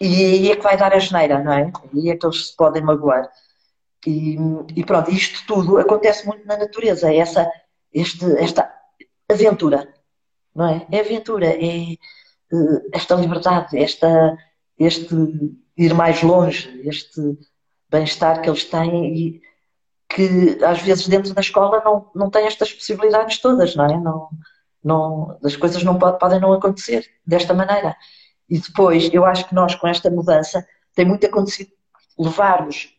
[0.00, 1.72] e aí é que vai dar a geneira, não é?
[1.94, 3.30] Aí é que eles se podem magoar.
[4.06, 4.36] E,
[4.76, 7.50] e pronto, isto tudo acontece muito na natureza, essa,
[7.92, 8.72] este, esta
[9.28, 9.92] aventura,
[10.54, 10.86] não é?
[10.92, 11.92] É aventura, é
[12.52, 14.36] eh, esta liberdade, esta,
[14.78, 15.14] este
[15.76, 17.20] ir mais longe, este
[17.90, 19.42] bem-estar que eles têm e
[20.08, 24.00] que às vezes dentro da escola não, não tem estas possibilidades todas, não é?
[24.00, 24.28] Não,
[24.82, 27.96] não, as coisas não pode, podem não acontecer desta maneira.
[28.48, 31.70] E depois, eu acho que nós com esta mudança tem muito acontecido
[32.18, 32.94] levarmos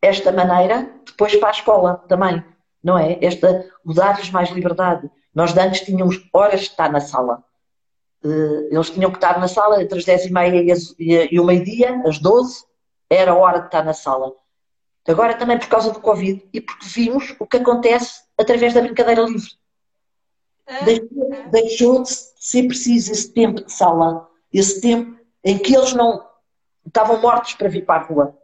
[0.00, 2.44] esta maneira depois para a escola também,
[2.82, 3.18] não é?
[3.20, 5.10] Esta, dar-lhes mais liberdade.
[5.34, 7.42] Nós antes tínhamos horas de estar na sala.
[8.24, 12.02] Eh, eles tinham que estar na sala entre as 10 e meia e o meio-dia,
[12.04, 12.64] às 12,
[13.08, 14.32] era a hora de estar na sala.
[15.06, 19.22] Agora também por causa do Covid e porque vimos o que acontece através da brincadeira
[19.22, 19.50] livre.
[20.66, 20.84] É.
[20.84, 26.26] Deixou, deixou de ser preciso esse tempo de sala, esse tempo em que eles não
[26.86, 28.36] estavam mortos para vir para a rua.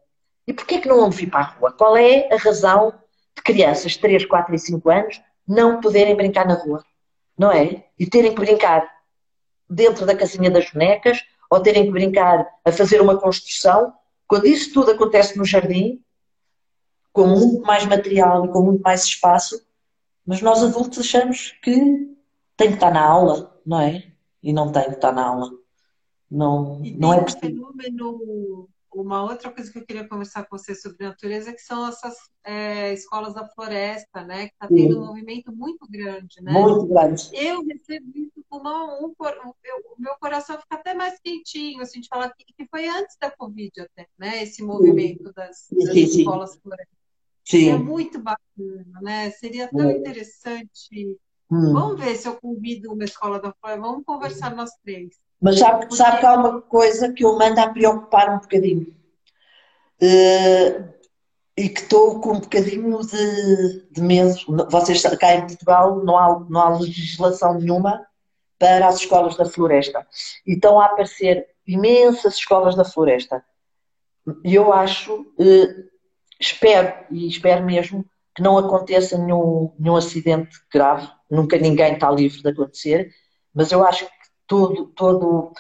[0.46, 1.72] E porquê que não vão vir para a rua?
[1.72, 2.94] Qual é a razão
[3.36, 6.82] de crianças de 3, 4 e 5 anos não poderem brincar na rua?
[7.36, 7.84] Não é?
[7.98, 8.93] E terem que brincar
[9.68, 13.92] dentro da casinha das bonecas ou terem que brincar a fazer uma construção.
[14.26, 16.02] Quando isso tudo acontece no jardim,
[17.12, 19.64] com muito mais material e com muito mais espaço,
[20.26, 21.74] mas nós adultos achamos que
[22.56, 24.04] tem que estar na aula, não é?
[24.42, 25.50] E não tem que estar na aula.
[26.30, 27.72] Não, não é possível.
[27.76, 31.86] fenômeno uma outra coisa que eu queria conversar com você sobre natureza é que são
[31.86, 32.14] essas
[32.44, 34.48] é, escolas da floresta, né?
[34.48, 36.52] Que está tendo um movimento muito grande, né?
[36.52, 37.28] Muito grande.
[37.32, 42.08] Eu recebo isso com uma, um, o meu coração fica até mais quentinho, assim, de
[42.08, 44.42] falar que, que foi antes da Covid até, né?
[44.42, 46.60] Esse movimento das, das sim, escolas sim.
[46.60, 46.94] florestas.
[47.44, 47.68] Sim.
[47.70, 49.30] É muito bacana, né?
[49.30, 49.98] Seria tão é.
[49.98, 51.18] interessante.
[51.50, 51.72] Hum.
[51.72, 53.86] Vamos ver se eu convido uma escola da floresta.
[53.86, 55.23] Vamos conversar nós três.
[55.44, 58.96] Mas sabe, sabe que há uma coisa que eu mando a preocupar um bocadinho.
[60.00, 60.88] Uh,
[61.54, 64.34] e que estou com um bocadinho de, de medo.
[64.70, 68.06] Vocês cá em Portugal não há, não há legislação nenhuma
[68.58, 70.06] para as escolas da floresta.
[70.46, 73.44] E estão a aparecer imensas escolas da floresta.
[74.42, 75.84] E eu acho, uh,
[76.40, 78.02] espero, e espero mesmo,
[78.34, 81.06] que não aconteça nenhum, nenhum acidente grave.
[81.30, 83.10] Nunca ninguém está livre de acontecer.
[83.54, 84.08] Mas eu acho
[84.54, 85.52] todo,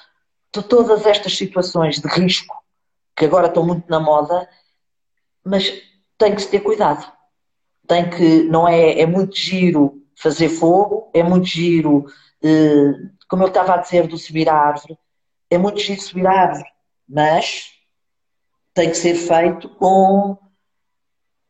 [0.50, 2.54] todo, todas estas situações de risco,
[3.16, 4.48] que agora estão muito na moda,
[5.44, 5.72] mas
[6.16, 7.10] tem que se ter cuidado.
[7.86, 12.06] Tem que, não é, é muito giro fazer fogo, é muito giro,
[12.42, 12.92] eh,
[13.28, 14.96] como eu estava a dizer, do subir a árvore,
[15.50, 16.68] é muito giro subir a árvore,
[17.06, 17.66] mas
[18.72, 20.38] tem que ser feito com,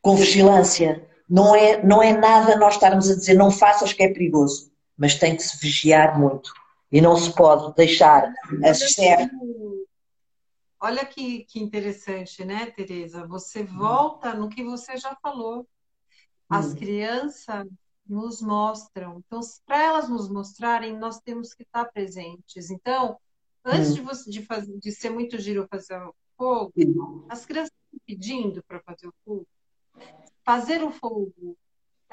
[0.03, 1.07] com vigilância.
[1.29, 5.15] Não é, não é nada nós estarmos a dizer não faças que é perigoso, mas
[5.15, 6.51] tem que se vigiar muito.
[6.95, 8.33] E não se pode deixar
[8.65, 9.29] a ser.
[10.81, 13.27] Olha que, que interessante, né, Tereza?
[13.27, 15.67] Você volta no que você já falou.
[16.49, 16.77] As hum.
[16.77, 17.67] crianças
[18.07, 19.21] nos mostram.
[19.27, 22.71] Então, para elas nos mostrarem, nós temos que estar presentes.
[22.71, 23.19] Então,
[23.65, 23.95] antes hum.
[23.95, 27.27] de, você, de, fazer, de ser muito giro fazer o fogo, hum.
[27.29, 29.47] as crianças estão pedindo para fazer o fogo.
[30.45, 31.57] Fazer o fogo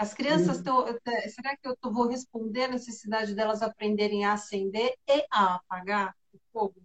[0.02, 0.84] as crianças estão.
[1.30, 6.40] Será que eu vou responder a necessidade delas aprenderem a acender e a apagar o
[6.52, 6.82] fogo?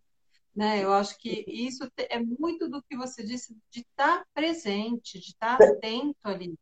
[0.54, 0.84] Né?
[0.84, 5.54] Eu acho que isso é muito do que você disse, de estar presente, de estar
[5.54, 6.48] atento ali.
[6.48, 6.54] Né?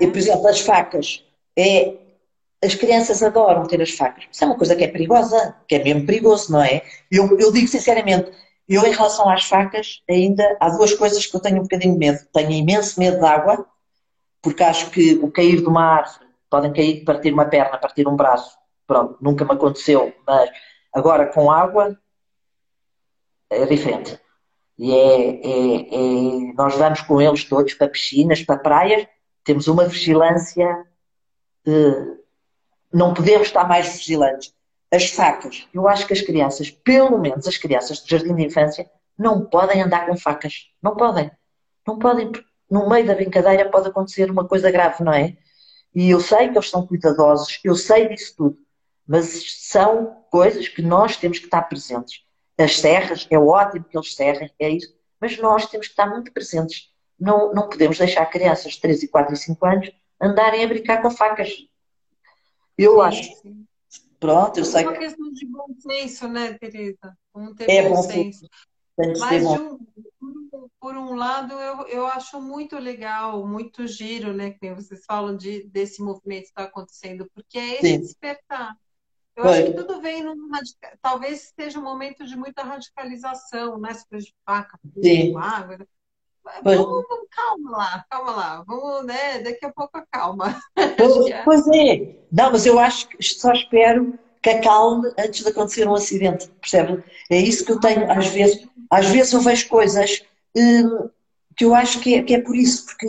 [0.00, 1.24] E, por exemplo, as facas.
[1.56, 1.96] É,
[2.64, 4.24] as crianças adoram ter as facas.
[4.30, 6.82] Isso é uma coisa que é perigosa, que é mesmo perigoso, não é?
[7.10, 8.32] Eu, eu digo sinceramente,
[8.68, 11.98] eu em relação às facas, ainda há duas coisas que eu tenho um bocadinho de
[11.98, 12.18] medo.
[12.32, 13.71] Tenho imenso medo de água
[14.42, 18.16] porque acho que o cair de uma árvore, podem cair, partir uma perna, partir um
[18.16, 20.50] braço, pronto, nunca me aconteceu, mas
[20.92, 21.98] agora com água
[23.48, 24.20] é diferente.
[24.78, 29.06] E é, é, é, nós vamos com eles todos para piscinas, para praias,
[29.44, 30.84] temos uma vigilância,
[31.64, 32.18] de,
[32.92, 34.52] não podemos estar mais vigilantes.
[34.92, 38.90] As facas, eu acho que as crianças, pelo menos as crianças do jardim de infância,
[39.16, 40.70] não podem andar com facas.
[40.82, 41.30] Não podem.
[41.86, 42.30] Não podem.
[42.72, 45.36] No meio da brincadeira pode acontecer uma coisa grave, não é?
[45.94, 48.58] E eu sei que eles são cuidadosos, eu sei disso tudo.
[49.06, 52.24] Mas são coisas que nós temos que estar presentes.
[52.56, 54.96] As serras, é ótimo que eles serrem, é isso.
[55.20, 56.90] Mas nós temos que estar muito presentes.
[57.20, 61.10] Não, não podemos deixar crianças de 3, 4 e 5 anos andarem a brincar com
[61.10, 61.50] facas.
[62.78, 63.34] Eu sim, acho.
[63.42, 63.66] Sim.
[64.18, 64.82] Pronto, eu sei.
[64.82, 67.14] É uma questão de bom senso, né, Teresa?
[67.34, 68.48] Vamos ter é bom, bom senso.
[69.18, 69.78] Mas um,
[70.78, 74.50] por, um lado, eu, eu acho muito legal, muito giro, né?
[74.50, 78.00] Que vocês falam de, desse movimento que está acontecendo, porque é esse Sim.
[78.00, 78.76] despertar.
[79.34, 79.52] Eu Foi.
[79.52, 80.36] acho que tudo vem num
[81.00, 83.90] talvez seja um momento de muita radicalização, né?
[83.90, 85.78] As coisas de faca, fogo, água.
[85.78, 85.86] Né?
[86.62, 88.64] Vamos, vamos, calma lá, calma lá.
[88.66, 89.38] Vamos, né?
[89.40, 90.60] Daqui a pouco acalma.
[90.98, 92.16] Pois, pois é.
[92.30, 97.02] Não, mas eu acho que só espero que acalme antes de acontecer um acidente, percebe?
[97.30, 100.24] É isso que eu tenho, às vezes, às vezes eu vejo coisas
[100.56, 101.08] hum,
[101.56, 103.06] que eu acho que é, que é por isso, porque,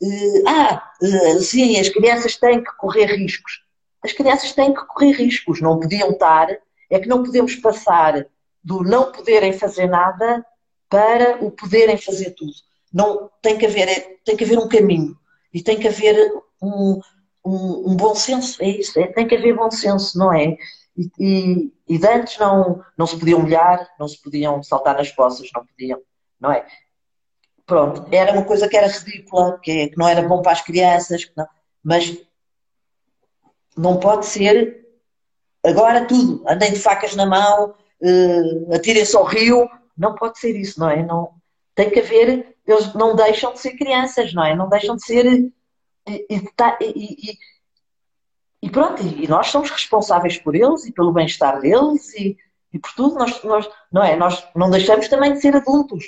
[0.00, 3.64] hum, ah, hum, sim, as crianças têm que correr riscos.
[4.04, 6.48] As crianças têm que correr riscos, não podiam estar,
[6.88, 8.26] é que não podemos passar
[8.62, 10.46] do não poderem fazer nada
[10.88, 12.52] para o poderem fazer tudo.
[12.92, 15.18] Não, tem, que haver, tem que haver um caminho
[15.52, 16.32] e tem que haver
[16.62, 17.00] um,
[17.46, 20.56] um, um bom senso, é isso, é, tem que haver bom senso, não é?
[20.96, 25.10] E, e, e de antes não, não se podiam molhar, não se podiam saltar nas
[25.12, 26.00] poças, não podiam,
[26.40, 26.66] não é?
[27.64, 31.30] Pronto, era uma coisa que era ridícula, que, que não era bom para as crianças,
[31.36, 31.46] não,
[31.82, 32.16] mas
[33.76, 34.86] não pode ser
[35.64, 40.78] agora tudo, andem de facas na mão, uh, atirem-se ao rio, não pode ser isso,
[40.78, 41.02] não é?
[41.02, 41.32] Não,
[41.74, 44.54] tem que haver, eles não deixam de ser crianças, não é?
[44.54, 45.52] Não deixam de ser.
[46.06, 47.38] E, e, e,
[48.62, 52.36] e pronto, e nós somos responsáveis por eles e pelo bem-estar deles e,
[52.72, 53.16] e por tudo.
[53.16, 54.16] Nós, nós, não é?
[54.16, 56.04] Nós não deixamos também de ser adultos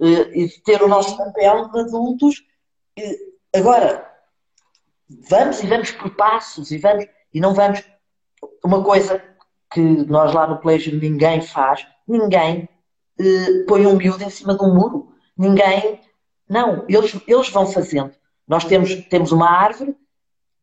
[0.00, 2.44] eh, e de ter o nosso papel de adultos.
[3.54, 4.08] Agora,
[5.28, 7.82] vamos e vamos por passos e, vamos, e não vamos.
[8.64, 9.22] Uma coisa
[9.72, 12.68] que nós lá no colégio ninguém faz, ninguém
[13.18, 15.12] eh, põe um miúdo em cima de um muro.
[15.36, 16.00] Ninguém.
[16.48, 18.12] Não, eles, eles vão fazendo.
[18.50, 19.94] Nós temos, temos uma árvore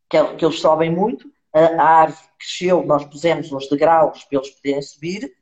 [0.09, 4.49] que, que eles sobem muito, a, a árvore cresceu, nós pusemos os degraus para eles
[4.49, 5.33] poderem subir,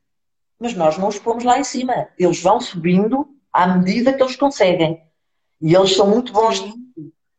[0.59, 2.07] mas nós não os pomos lá em cima.
[2.19, 5.01] Eles vão subindo à medida que eles conseguem.
[5.59, 6.63] E eles são muito bons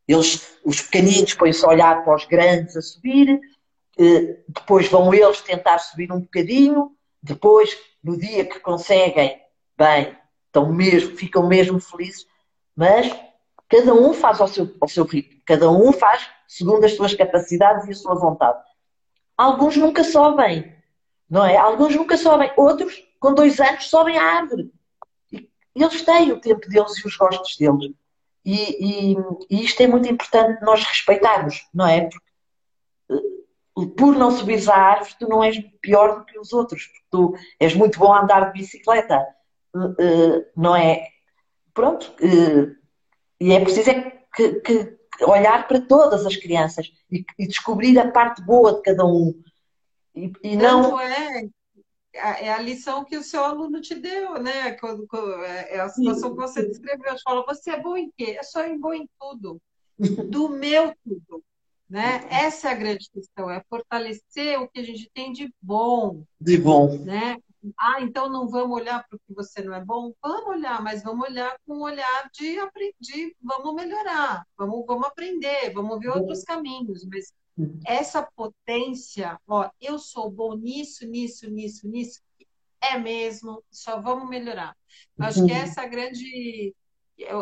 [0.08, 3.40] Eles, os pequeninos põem-se a olhar para os grandes a subir,
[3.96, 6.90] eh, depois vão eles tentar subir um bocadinho,
[7.22, 9.40] depois, no dia que conseguem,
[9.78, 12.26] bem, estão mesmo, ficam mesmo felizes,
[12.74, 13.06] mas
[13.68, 17.86] cada um faz ao seu, ao seu ritmo, cada um faz segundo as suas capacidades
[17.86, 18.58] e a sua vontade.
[19.36, 20.74] Alguns nunca sobem,
[21.28, 21.56] não é?
[21.56, 24.72] Alguns nunca sobem, outros, com dois anos, sobem à árvore.
[25.32, 27.92] E eles têm o tempo deles e os gostos deles.
[28.44, 29.16] E, e,
[29.50, 32.08] e isto é muito importante nós respeitarmos, não é?
[32.08, 32.26] Porque,
[33.10, 37.04] eh, por não subires à árvore, tu não és pior do que os outros, porque
[37.10, 39.26] tu és muito bom a andar de bicicleta,
[39.98, 41.08] eh, não é?
[41.74, 42.72] Pronto, eh,
[43.40, 48.10] e é preciso é que, que olhar para todas as crianças e, e descobrir a
[48.10, 49.34] parte boa de cada um.
[50.14, 51.48] E, e não é
[52.16, 54.76] é a lição que o seu aluno te deu, né?
[55.44, 57.14] É, é a situação que você descreveu.
[57.22, 58.36] Fala, você é bom em quê?
[58.38, 59.60] É só em bom em tudo.
[60.30, 61.44] Do meu tudo.
[61.88, 62.26] Né?
[62.30, 66.24] Essa é a grande questão, é fortalecer o que a gente tem de bom.
[66.40, 66.98] De bom.
[66.98, 67.36] Né?
[67.78, 70.12] Ah, então não vamos olhar para o que você não é bom?
[70.22, 75.72] Vamos olhar, mas vamos olhar com um olhar de aprender, vamos melhorar, vamos, vamos aprender,
[75.72, 77.04] vamos ver outros caminhos.
[77.06, 77.32] Mas
[77.86, 82.20] essa potência, ó, eu sou bom nisso, nisso, nisso, nisso,
[82.80, 84.76] é mesmo, só vamos melhorar.
[85.18, 86.74] Acho que essa é a grande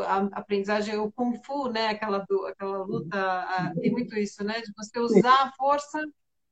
[0.06, 1.88] a aprendizagem, o Kung Fu, né?
[1.88, 4.60] Aquela, aquela luta, tem muito isso, né?
[4.60, 6.00] De você usar a força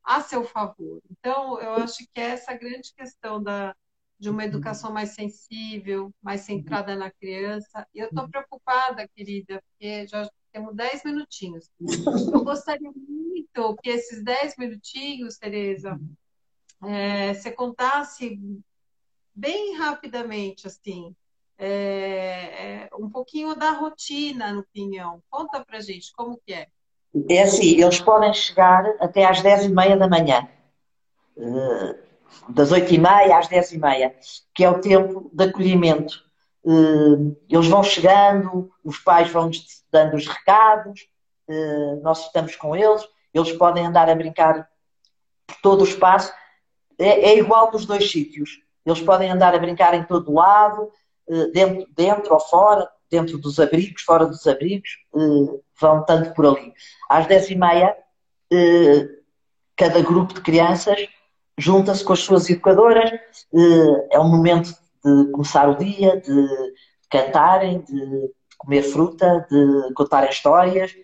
[0.04, 1.00] a seu favor.
[1.10, 3.74] Então, eu acho que essa é a grande questão da,
[4.18, 7.86] de uma educação mais sensível, mais centrada na criança.
[7.94, 11.70] E eu estou preocupada, querida, porque já temos 10 minutinhos.
[12.34, 15.98] Eu gostaria muito que esses 10 minutinhos, Tereza,
[16.82, 18.38] é, você contasse
[19.34, 21.14] bem rapidamente, assim,
[21.56, 25.22] é, é, um pouquinho da rotina no Pinhão.
[25.30, 26.68] Conta pra gente como que é.
[27.28, 30.48] É assim, eles podem chegar até às 10 e meia da manhã.
[31.36, 32.12] uh,
[32.48, 34.14] das 8h30 às 10h30,
[34.54, 36.22] que é o tempo de acolhimento.
[36.64, 39.50] Uh, eles vão chegando, os pais vão
[39.90, 41.02] dando os recados,
[41.48, 44.68] uh, nós estamos com eles, eles podem andar a brincar
[45.46, 46.32] por todo o espaço.
[46.98, 48.60] É, é igual nos dois sítios.
[48.84, 50.90] Eles podem andar a brincar em todo lado,
[51.52, 54.88] dentro, dentro ou fora, dentro dos abrigos, fora dos abrigos,
[55.78, 56.72] vão tanto por ali.
[57.10, 57.94] Às 10h30,
[59.76, 61.06] cada grupo de crianças
[61.58, 63.10] junta-se com as suas educadoras,
[64.10, 66.48] é um momento de começar o dia, de
[67.10, 70.94] cantarem, de comer fruta, de contarem histórias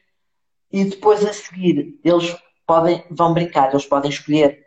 [0.73, 2.35] e depois a seguir eles
[2.67, 4.65] podem, vão brincar, eles podem escolher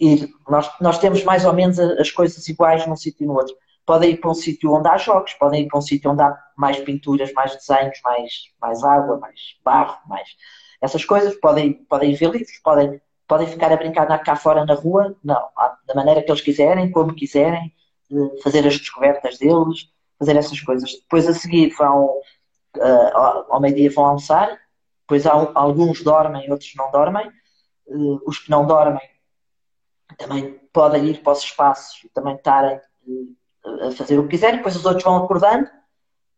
[0.00, 0.28] ir.
[0.48, 3.54] Nós, nós temos mais ou menos as coisas iguais num sítio e no outro.
[3.84, 6.36] Podem ir para um sítio onde há jogos, podem ir para um sítio onde há
[6.56, 8.30] mais pinturas, mais desenhos, mais,
[8.60, 10.28] mais água, mais barro, mais
[10.80, 11.34] essas coisas.
[11.36, 13.00] Podem, podem ver livros, podem
[13.32, 15.48] podem ficar a brincar cá fora na rua, não,
[15.86, 17.72] da maneira que eles quiserem, como quiserem,
[18.42, 20.92] fazer as descobertas deles, fazer essas coisas.
[20.92, 22.10] Depois a seguir vão,
[22.76, 24.58] uh, ao meio-dia vão almoçar,
[25.00, 27.26] depois alguns dormem, outros não dormem.
[27.86, 29.00] Uh, os que não dormem
[30.18, 32.78] também podem ir para os espaços também estarem
[33.64, 35.68] a fazer o que quiserem, depois os outros vão acordando,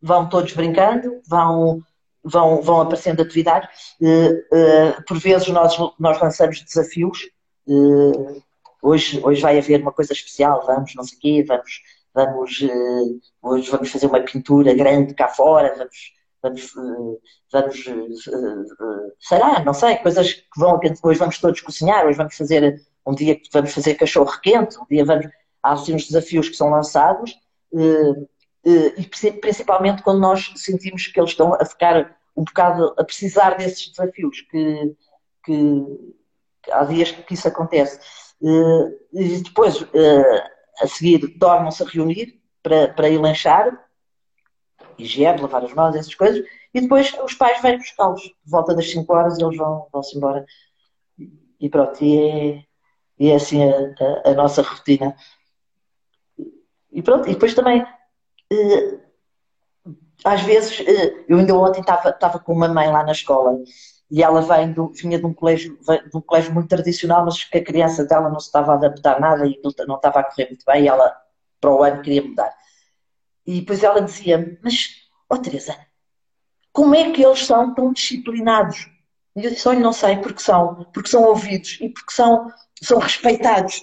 [0.01, 1.83] vão todos brincando, vão
[2.25, 3.69] vão, vão aparecendo atividades.
[4.01, 7.29] Uh, uh, por vezes nós, nós lançamos desafios.
[7.67, 8.43] Uh,
[8.83, 11.83] hoje, hoje vai haver uma coisa especial, vamos, não sei o quê, vamos,
[12.15, 12.61] vamos,
[13.43, 16.13] hoje vamos fazer uma pintura grande cá fora, vamos,
[16.43, 16.73] vamos,
[17.51, 18.25] vamos
[19.19, 23.15] sei lá, não sei, coisas que vão, hoje vamos todos cozinhar, hoje vamos fazer, um
[23.15, 25.27] dia vamos fazer cachorro quente, um dia vamos,
[25.65, 27.35] há uns desafios que são lançados,
[27.75, 33.57] eh, e principalmente quando nós sentimos que eles estão a ficar um bocado a precisar
[33.57, 34.97] desses desafios, que,
[35.45, 36.15] que,
[36.63, 37.99] que há dias que isso acontece.
[38.43, 40.51] Eh, e depois, eh,
[40.81, 43.81] a seguir, tornam-se a reunir para, para ir lanchar,
[44.99, 46.45] higiene, lavar as mãos, essas coisas,
[46.75, 48.35] e depois os pais vêm buscá-los.
[48.45, 50.45] Volta das 5 horas eles vão, vão-se embora.
[51.61, 52.65] E pronto, e é,
[53.19, 53.95] e é assim a,
[54.27, 55.17] a, a nossa rotina.
[56.95, 57.85] E pronto, e depois também
[58.53, 58.99] eh,
[60.25, 63.59] às vezes, eh, eu ainda ontem estava com uma mãe lá na escola
[64.11, 67.59] e ela vem do, vinha de um, colégio, de um colégio muito tradicional, mas que
[67.59, 70.65] a criança dela não se estava a adaptar nada e não estava a correr muito
[70.65, 71.15] bem e ela
[71.61, 72.55] para o ano queria mudar.
[73.47, 74.89] E depois ela dizia mas,
[75.29, 75.77] ó oh, Teresa,
[76.73, 78.89] como é que eles são tão disciplinados?
[79.37, 82.99] E eu disse, olha, não sei, porque são, porque são ouvidos e porque são, são
[82.99, 83.83] respeitados.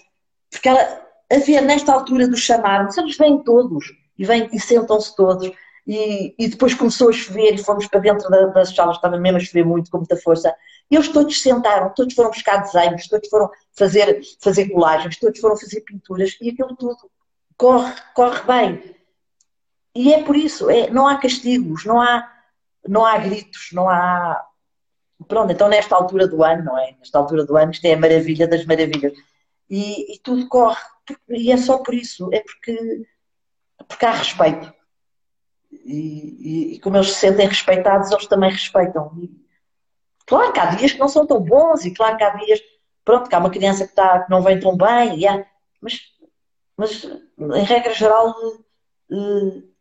[0.49, 1.01] Porque ela,
[1.32, 3.86] havia nesta altura do chamar, eles vêm todos,
[4.17, 5.51] e vêm e sentam-se todos.
[5.88, 9.38] E, e, depois começou a chover e fomos para dentro da, das salas, estava mesmo
[9.38, 10.55] a chover muito, com muita força.
[10.89, 15.82] Eles todos sentaram, todos foram buscar desenhos, todos foram fazer, fazer colagens, todos foram fazer
[15.82, 16.97] pinturas e aquilo tudo
[17.57, 18.95] corre, corre bem.
[19.95, 22.29] E é por isso, é, não há castigos, não há,
[22.88, 24.45] não há gritos, não há.
[25.27, 26.95] Pronto, então nesta altura do ano, não é?
[26.99, 29.13] Nesta altura do ano, isto é a maravilha das maravilhas.
[29.69, 30.82] E, e tudo corre.
[31.29, 33.05] E é só por isso, é porque
[33.87, 34.73] porque há respeito.
[35.71, 39.11] E, e, e, como eles se sentem respeitados, eles também respeitam.
[39.17, 39.31] E,
[40.25, 42.59] claro que há dias que não são tão bons, e claro que há dias,
[43.03, 45.45] pronto, que há uma criança que, está, que não vem tão bem, há,
[45.81, 45.99] mas,
[46.77, 48.35] mas em regra geral
[49.11, 49.71] uh,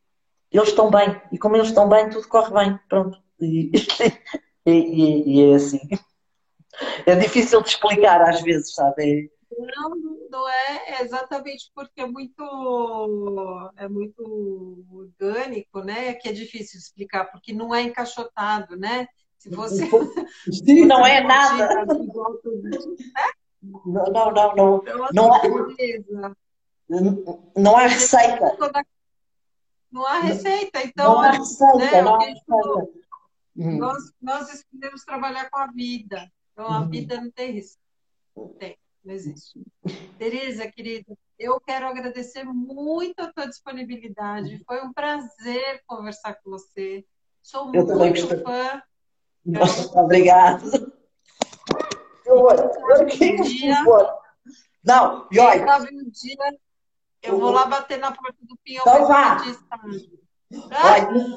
[0.51, 3.19] eles estão bem, e como eles estão bem, tudo corre bem, pronto.
[3.41, 3.71] E,
[4.67, 5.81] e é assim.
[7.05, 9.31] É difícil de explicar às vezes, sabe?
[9.59, 9.91] Não,
[10.31, 16.15] não é exatamente porque é muito, é muito orgânico, né?
[16.15, 19.09] Que é difícil explicar, porque não é encaixotado, né?
[19.39, 19.89] Se fosse.
[20.65, 21.85] Sim, não é nada.
[23.63, 24.55] Não, não, não.
[24.55, 24.83] Não,
[25.13, 25.43] não, há,
[27.57, 28.57] não há receita.
[29.91, 31.15] Não há receita, então.
[31.15, 33.01] Não há receita, né, não há receita.
[33.57, 36.31] Nós, nós escolhemos trabalhar com a vida.
[36.53, 36.89] Então a uhum.
[36.89, 37.81] vida não tem receita.
[38.37, 39.61] Não tem não existe.
[40.19, 44.63] Teresa, querida, eu quero agradecer muito a tua disponibilidade.
[44.67, 47.05] Foi um prazer conversar com você.
[47.43, 48.83] Sou eu muito fã.
[49.45, 50.63] Nossa, obrigada.
[52.27, 52.47] Eu,
[54.85, 55.79] Não, e olha.
[55.81, 56.59] Um dia,
[57.23, 58.83] eu vou lá bater na porta do Pinhão.
[58.87, 59.43] Então vá.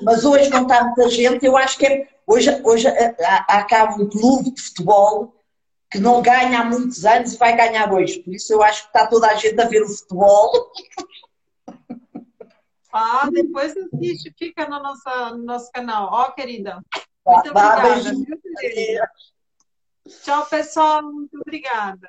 [0.03, 1.45] mas hoje não está muita gente.
[1.45, 2.88] Eu acho que é, hoje, hoje
[3.47, 5.34] acaba um clube de futebol
[5.94, 8.20] que não ganha há muitos anos e vai ganhar hoje.
[8.24, 10.52] Por isso eu acho que está toda a gente a ver o futebol.
[12.96, 16.10] Ah, depois assiste, fica no nosso, no nosso canal.
[16.12, 16.80] Ó, querida.
[17.26, 18.12] Muito obrigada.
[20.24, 21.02] Tchau, pessoal.
[21.02, 22.08] Muito obrigada.